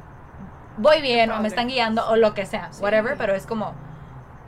[0.79, 2.83] voy bien, o me están guiando, o lo que sea, Sí.
[2.83, 3.75] whatever, pero es como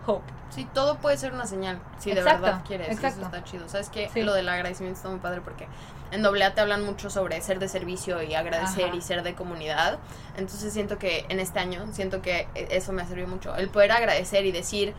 [0.06, 0.32] hope.
[0.50, 2.88] Sí, todo puede ser una señal, si de verdad quieres.
[2.88, 3.18] exacto.
[3.18, 3.68] Eso está chido.
[3.68, 4.10] ¿Sabes qué?
[4.12, 4.22] Sí.
[4.22, 5.68] Lo del agradecimiento está muy padre porque
[6.10, 8.96] en AA te hablan mucho sobre ser de servicio y agradecer Ajá.
[8.96, 9.98] y ser de comunidad.
[10.36, 13.54] Entonces siento que en este año, siento que e- eso me ha servido mucho.
[13.56, 14.94] El poder agradecer y decir,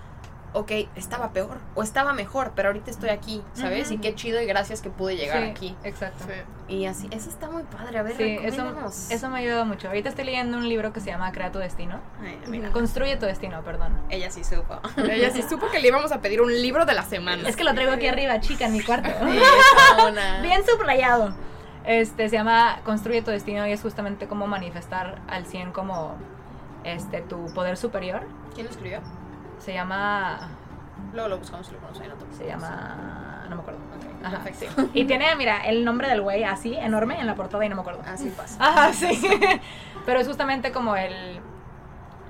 [0.54, 3.92] ok, estaba peor o estaba mejor, pero ahorita estoy aquí, ¿sabes?
[3.92, 5.76] Y qué chido y gracias que pude llegar Sí, aquí.
[5.84, 6.24] Exacto.
[6.28, 6.74] Sí.
[6.76, 7.98] Y así, eso está muy padre.
[8.00, 8.74] A ver, Sí, eso,
[9.10, 9.88] eso me ha ayudado mucho.
[9.88, 12.00] Ahorita estoy leyendo un libro que se llama Crea tu destino.
[12.22, 14.00] Ay, mira, Construye tu destino, perdón.
[14.10, 14.80] ella sí supo.
[14.98, 17.48] Ella sí supo que le íbamos a pedir un libro de la semana.
[17.48, 19.10] Es que lo traigo aquí arriba, chica, en mi cuarto.
[20.42, 21.34] Bien subrayado.
[21.86, 26.16] Este se llama Construye tu destino y es justamente como manifestar al 100 como
[26.84, 28.22] este tu poder superior.
[28.54, 29.00] ¿Quién lo escribió?
[29.60, 30.50] Se llama
[31.14, 33.80] Luego lo buscamos lo no te se llama no me acuerdo.
[34.24, 34.82] Ajá, perfecto.
[34.84, 34.90] sí.
[34.94, 37.82] Y tiene, mira, el nombre del güey así enorme en la portada y no me
[37.82, 38.02] acuerdo.
[38.06, 38.58] Así pasa.
[38.60, 39.20] Ajá, sí.
[40.06, 41.40] Pero es justamente como el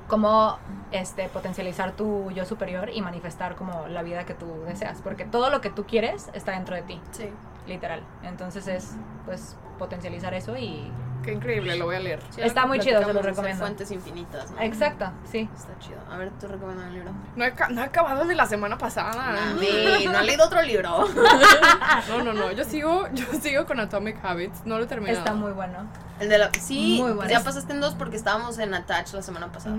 [0.08, 0.58] cómo
[0.92, 5.50] este potencializar tu yo superior y manifestar como la vida que tú deseas, porque todo
[5.50, 7.30] lo que tú quieres está dentro de ti, Sí.
[7.70, 8.04] Literal.
[8.24, 8.96] Entonces es
[9.26, 10.92] pues potencializar eso y
[11.24, 12.22] Qué increíble, lo voy a leer.
[12.30, 13.60] Sí, Está muy chido, se lo recomiendo.
[13.60, 14.62] Fuentes infinitas, ¿no?
[14.62, 15.50] exacto, sí.
[15.54, 15.98] Está chido.
[16.10, 17.12] A ver, tú recomiendas un libro.
[17.36, 19.36] No he, ca- no he acabado el de la semana pasada.
[19.60, 21.06] Sí, no he leído otro libro.
[22.08, 22.52] No, no, no.
[22.54, 24.66] Yo sigo, yo sigo con Atomic Habits.
[24.66, 25.20] No lo he terminado.
[25.20, 25.88] Está muy bueno.
[26.20, 26.52] El de la.
[26.60, 27.30] Sí, Muy bueno.
[27.32, 29.76] ya pasaste en dos porque estábamos en Attach la semana pasada.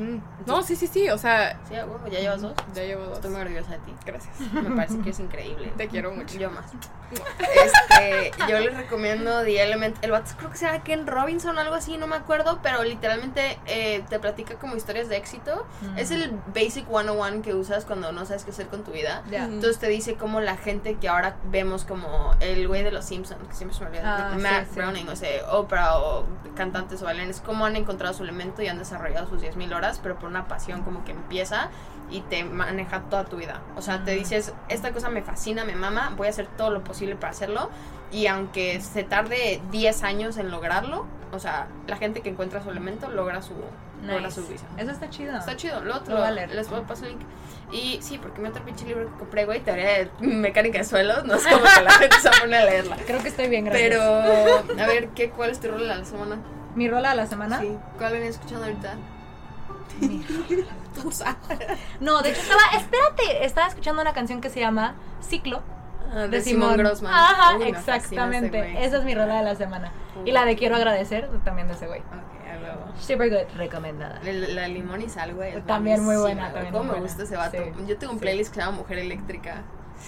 [0.46, 1.08] No, sí, sí, sí.
[1.10, 2.54] O sea, Sí, ya llevas dos.
[2.74, 3.14] ya llevo dos.
[3.16, 3.94] Estoy muy orgullosa de ti.
[4.06, 4.38] Gracias.
[4.52, 5.72] Me parece que es increíble.
[5.76, 6.38] Te quiero mucho.
[6.38, 6.64] Yo más.
[7.40, 9.96] Este, yo les recomiendo The Element.
[10.02, 12.84] El vato creo que se llama Ken Robinson o algo así, no me acuerdo, pero
[12.84, 15.66] literalmente eh, te platica como historias de éxito.
[15.82, 15.98] Mm.
[15.98, 19.22] Es el Basic 101 que usas cuando no sabes qué hacer con tu vida.
[19.26, 19.34] Ujú.
[19.34, 23.40] Entonces te dice como la gente que ahora vemos como el güey de los Simpsons,
[23.48, 24.76] que siempre se me olvida, Ah, Matt sí, sí.
[24.76, 26.24] Browning, o sea, Oprah o
[26.54, 30.18] cantantes o bailarines, cómo han encontrado su elemento y han desarrollado sus 10.000 horas, pero
[30.18, 31.70] por una pasión como que empieza
[32.10, 33.60] y te maneja toda tu vida.
[33.76, 36.82] O sea, te dices, esta cosa me fascina, me mama, voy a hacer todo lo
[36.82, 37.70] posible para hacerlo.
[38.12, 42.70] Y aunque se tarde 10 años en lograrlo, o sea, la gente que encuentra su
[42.70, 43.54] elemento logra su,
[44.02, 44.40] no la Nice.
[44.40, 44.56] subí.
[44.76, 45.36] Eso está chido.
[45.36, 46.50] Está chido, luego te Lo lo, voy a leer.
[46.54, 47.22] les voy a pasar el link.
[47.72, 51.24] Y sí, porque me otro pinche libro que compré, güey, teoría de mecánica de suelos,
[51.24, 52.96] no sé cómo que la gente se pone a leerla.
[53.06, 53.88] Creo que estoy bien, gracias.
[53.90, 54.02] Pero,
[54.82, 56.38] a ver, ¿qué, ¿cuál es tu rol de la semana?
[56.74, 57.60] Mi rola de la semana.
[57.60, 58.94] Sí, ¿cuál venía escuchando ahorita?
[62.00, 65.62] No, de hecho estaba, espérate, estaba escuchando una canción que se llama Ciclo
[66.12, 67.12] Ah, de, Simón Grossman.
[67.14, 68.84] Ajá, Uy, exactamente.
[68.84, 69.92] Esa es mi rola de la semana.
[70.24, 72.00] Y la de quiero agradecer también de ese güey.
[72.00, 72.39] Ok, a huevo.
[72.98, 74.20] Super good, recomendada.
[74.22, 75.60] La, la limón y sal, güey.
[75.62, 77.56] También muy buena, también ¿Cómo muy me gusta ese vato?
[77.58, 78.22] Sí, Yo tengo un sí.
[78.22, 79.62] playlist que se llama Mujer Eléctrica.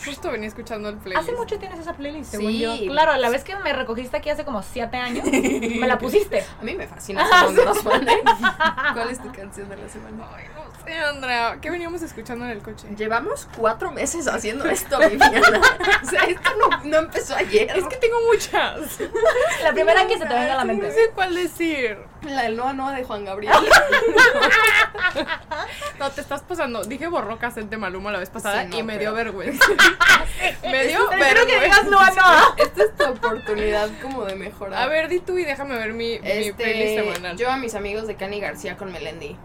[0.06, 1.28] Justo venía escuchando el playlist.
[1.28, 2.60] Hace mucho tienes esa playlist, según Sí.
[2.60, 2.74] yo.
[2.92, 6.42] Claro, la vez que me recogiste aquí hace como siete años, me la pusiste.
[6.58, 7.26] A mí me fascina.
[8.94, 10.26] ¿Cuál es tu canción de la semana?
[10.34, 11.58] Ay, no sé, Andrea.
[11.60, 12.88] ¿Qué veníamos escuchando en el coche?
[12.96, 15.60] Llevamos cuatro meses haciendo esto, Viviana.
[16.02, 17.70] O sea, esto no, no empezó ayer.
[17.76, 18.98] Es que tengo muchas.
[19.62, 20.90] La primera que se te venga a la No mente.
[20.90, 21.98] sé cuál decir.
[22.24, 23.52] La del Noa Noa de Juan Gabriel.
[25.98, 26.82] No, te estás pasando.
[26.84, 27.08] Dije
[27.38, 29.64] cassette de Maluma la vez pasada Sí, no, y me pero- dio vergüenza.
[30.62, 31.82] me dio Prefiero que vergüenza.
[31.82, 32.56] digas no, no.
[32.56, 34.82] Esta es tu oportunidad como de mejorar.
[34.82, 37.36] A ver, di tú y déjame ver mi, mi este, playlist semanal.
[37.36, 39.36] yo a mis amigos de Cani García con Melendi.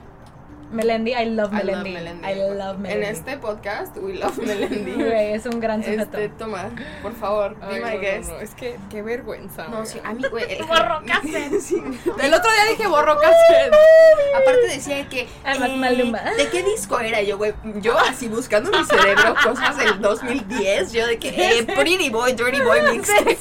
[0.72, 1.91] Melendi, I love I Melendi.
[1.93, 2.28] love Melendi.
[2.28, 3.05] I love Melendi.
[3.05, 4.91] En este podcast, we love Melendi.
[4.97, 6.01] Güey, es un gran sujeto.
[6.18, 6.70] Este, toma,
[7.01, 8.30] por favor, Ay, be no, my no, guest.
[8.32, 9.68] no, es que qué vergüenza.
[9.70, 10.45] No, sí, a mí, güey.
[10.57, 11.59] el- Borró cassette.
[11.61, 11.76] Sí.
[12.22, 13.74] El otro día dije borró cassette.
[14.36, 15.28] Aparte decía que.
[15.43, 16.20] Además, eh, Maluma.
[16.38, 17.22] ¿De qué disco era?
[17.22, 17.53] Yo, güey.
[17.82, 20.91] Yo así buscando en mi cerebro cosas del 2010.
[20.91, 21.30] Yo de que.
[21.30, 23.38] Eh, Pretty Boy, Dirty Boy Mixtape.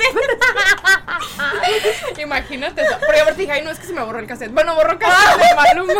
[2.18, 2.96] Imagínate eso.
[3.04, 4.52] Porque aparte dije, ay, no es que se me borró el cassette.
[4.52, 5.92] Bueno, borró cassette de Maluma.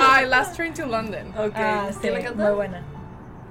[0.00, 1.28] Ay, Last Train to London.
[1.38, 1.52] Ok.
[1.56, 2.82] Ah, sí, ¿Quién la muy buena.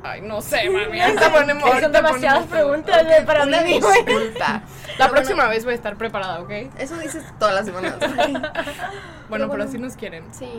[0.03, 1.01] Ay, no sé, mami.
[1.01, 1.79] Ahorita ponemos.
[1.79, 4.61] Son demasiadas preguntas güey, para Una disculpa.
[4.97, 6.51] La Pero próxima bueno, vez voy a estar preparada, ¿ok?
[6.77, 7.95] Eso dices todas las semanas.
[9.29, 9.63] Bueno, pero bueno.
[9.65, 10.23] así nos quieren.
[10.31, 10.49] Sí.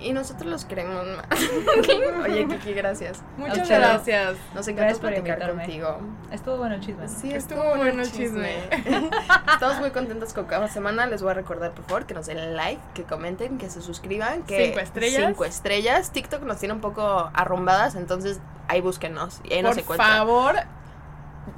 [0.00, 1.26] Y nosotros los queremos más.
[2.24, 3.22] Oye, Kiki, gracias.
[3.36, 4.36] Muchas gracias.
[4.54, 5.62] Nos encantó Gracias por platicar invitarme.
[5.64, 5.98] contigo.
[6.30, 7.08] Estuvo bueno el chisme.
[7.08, 8.56] Sí, Estuvo bueno el chisme.
[9.52, 11.06] Estamos muy contentos con cada semana.
[11.06, 14.42] Les voy a recordar, por favor, que nos den like, que comenten, que se suscriban.
[14.44, 15.24] Que Cinco estrellas.
[15.26, 16.10] Cinco estrellas.
[16.12, 19.40] TikTok nos tiene un poco arrumbadas, entonces ahí búsquenos.
[19.44, 20.10] Y ahí nos Por encuentran.
[20.18, 20.56] favor,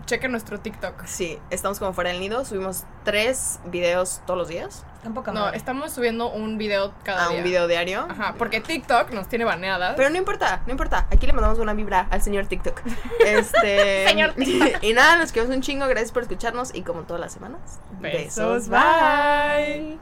[0.07, 1.05] chequen nuestro TikTok.
[1.07, 2.45] Sí, estamos como fuera del nido.
[2.45, 4.84] Subimos tres videos todos los días.
[5.33, 7.39] No, estamos subiendo un video cada A día.
[7.39, 8.07] un video diario.
[8.11, 9.95] Ajá, porque TikTok nos tiene baneadas.
[9.97, 11.07] Pero no importa, no importa.
[11.11, 12.83] Aquí le mandamos una vibra al señor TikTok.
[13.27, 14.07] Este.
[14.09, 14.35] Señor
[14.83, 15.87] y nada, nos quedamos un chingo.
[15.87, 16.75] Gracias por escucharnos.
[16.75, 19.99] Y como todas las semanas, Besos, bye.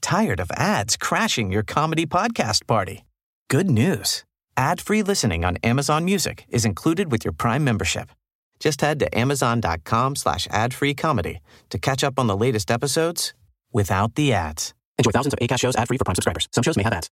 [0.00, 3.04] Tired of ads crashing your comedy podcast party?
[3.50, 4.24] Good news.
[4.56, 8.10] Ad-free listening on Amazon Music is included with your Prime membership.
[8.58, 11.40] Just head to amazon.com slash ad-free comedy
[11.70, 13.34] to catch up on the latest episodes
[13.72, 14.74] without the ads.
[14.98, 16.48] Enjoy thousands of ACAST shows ad-free for Prime subscribers.
[16.52, 17.08] Some shows may have ads.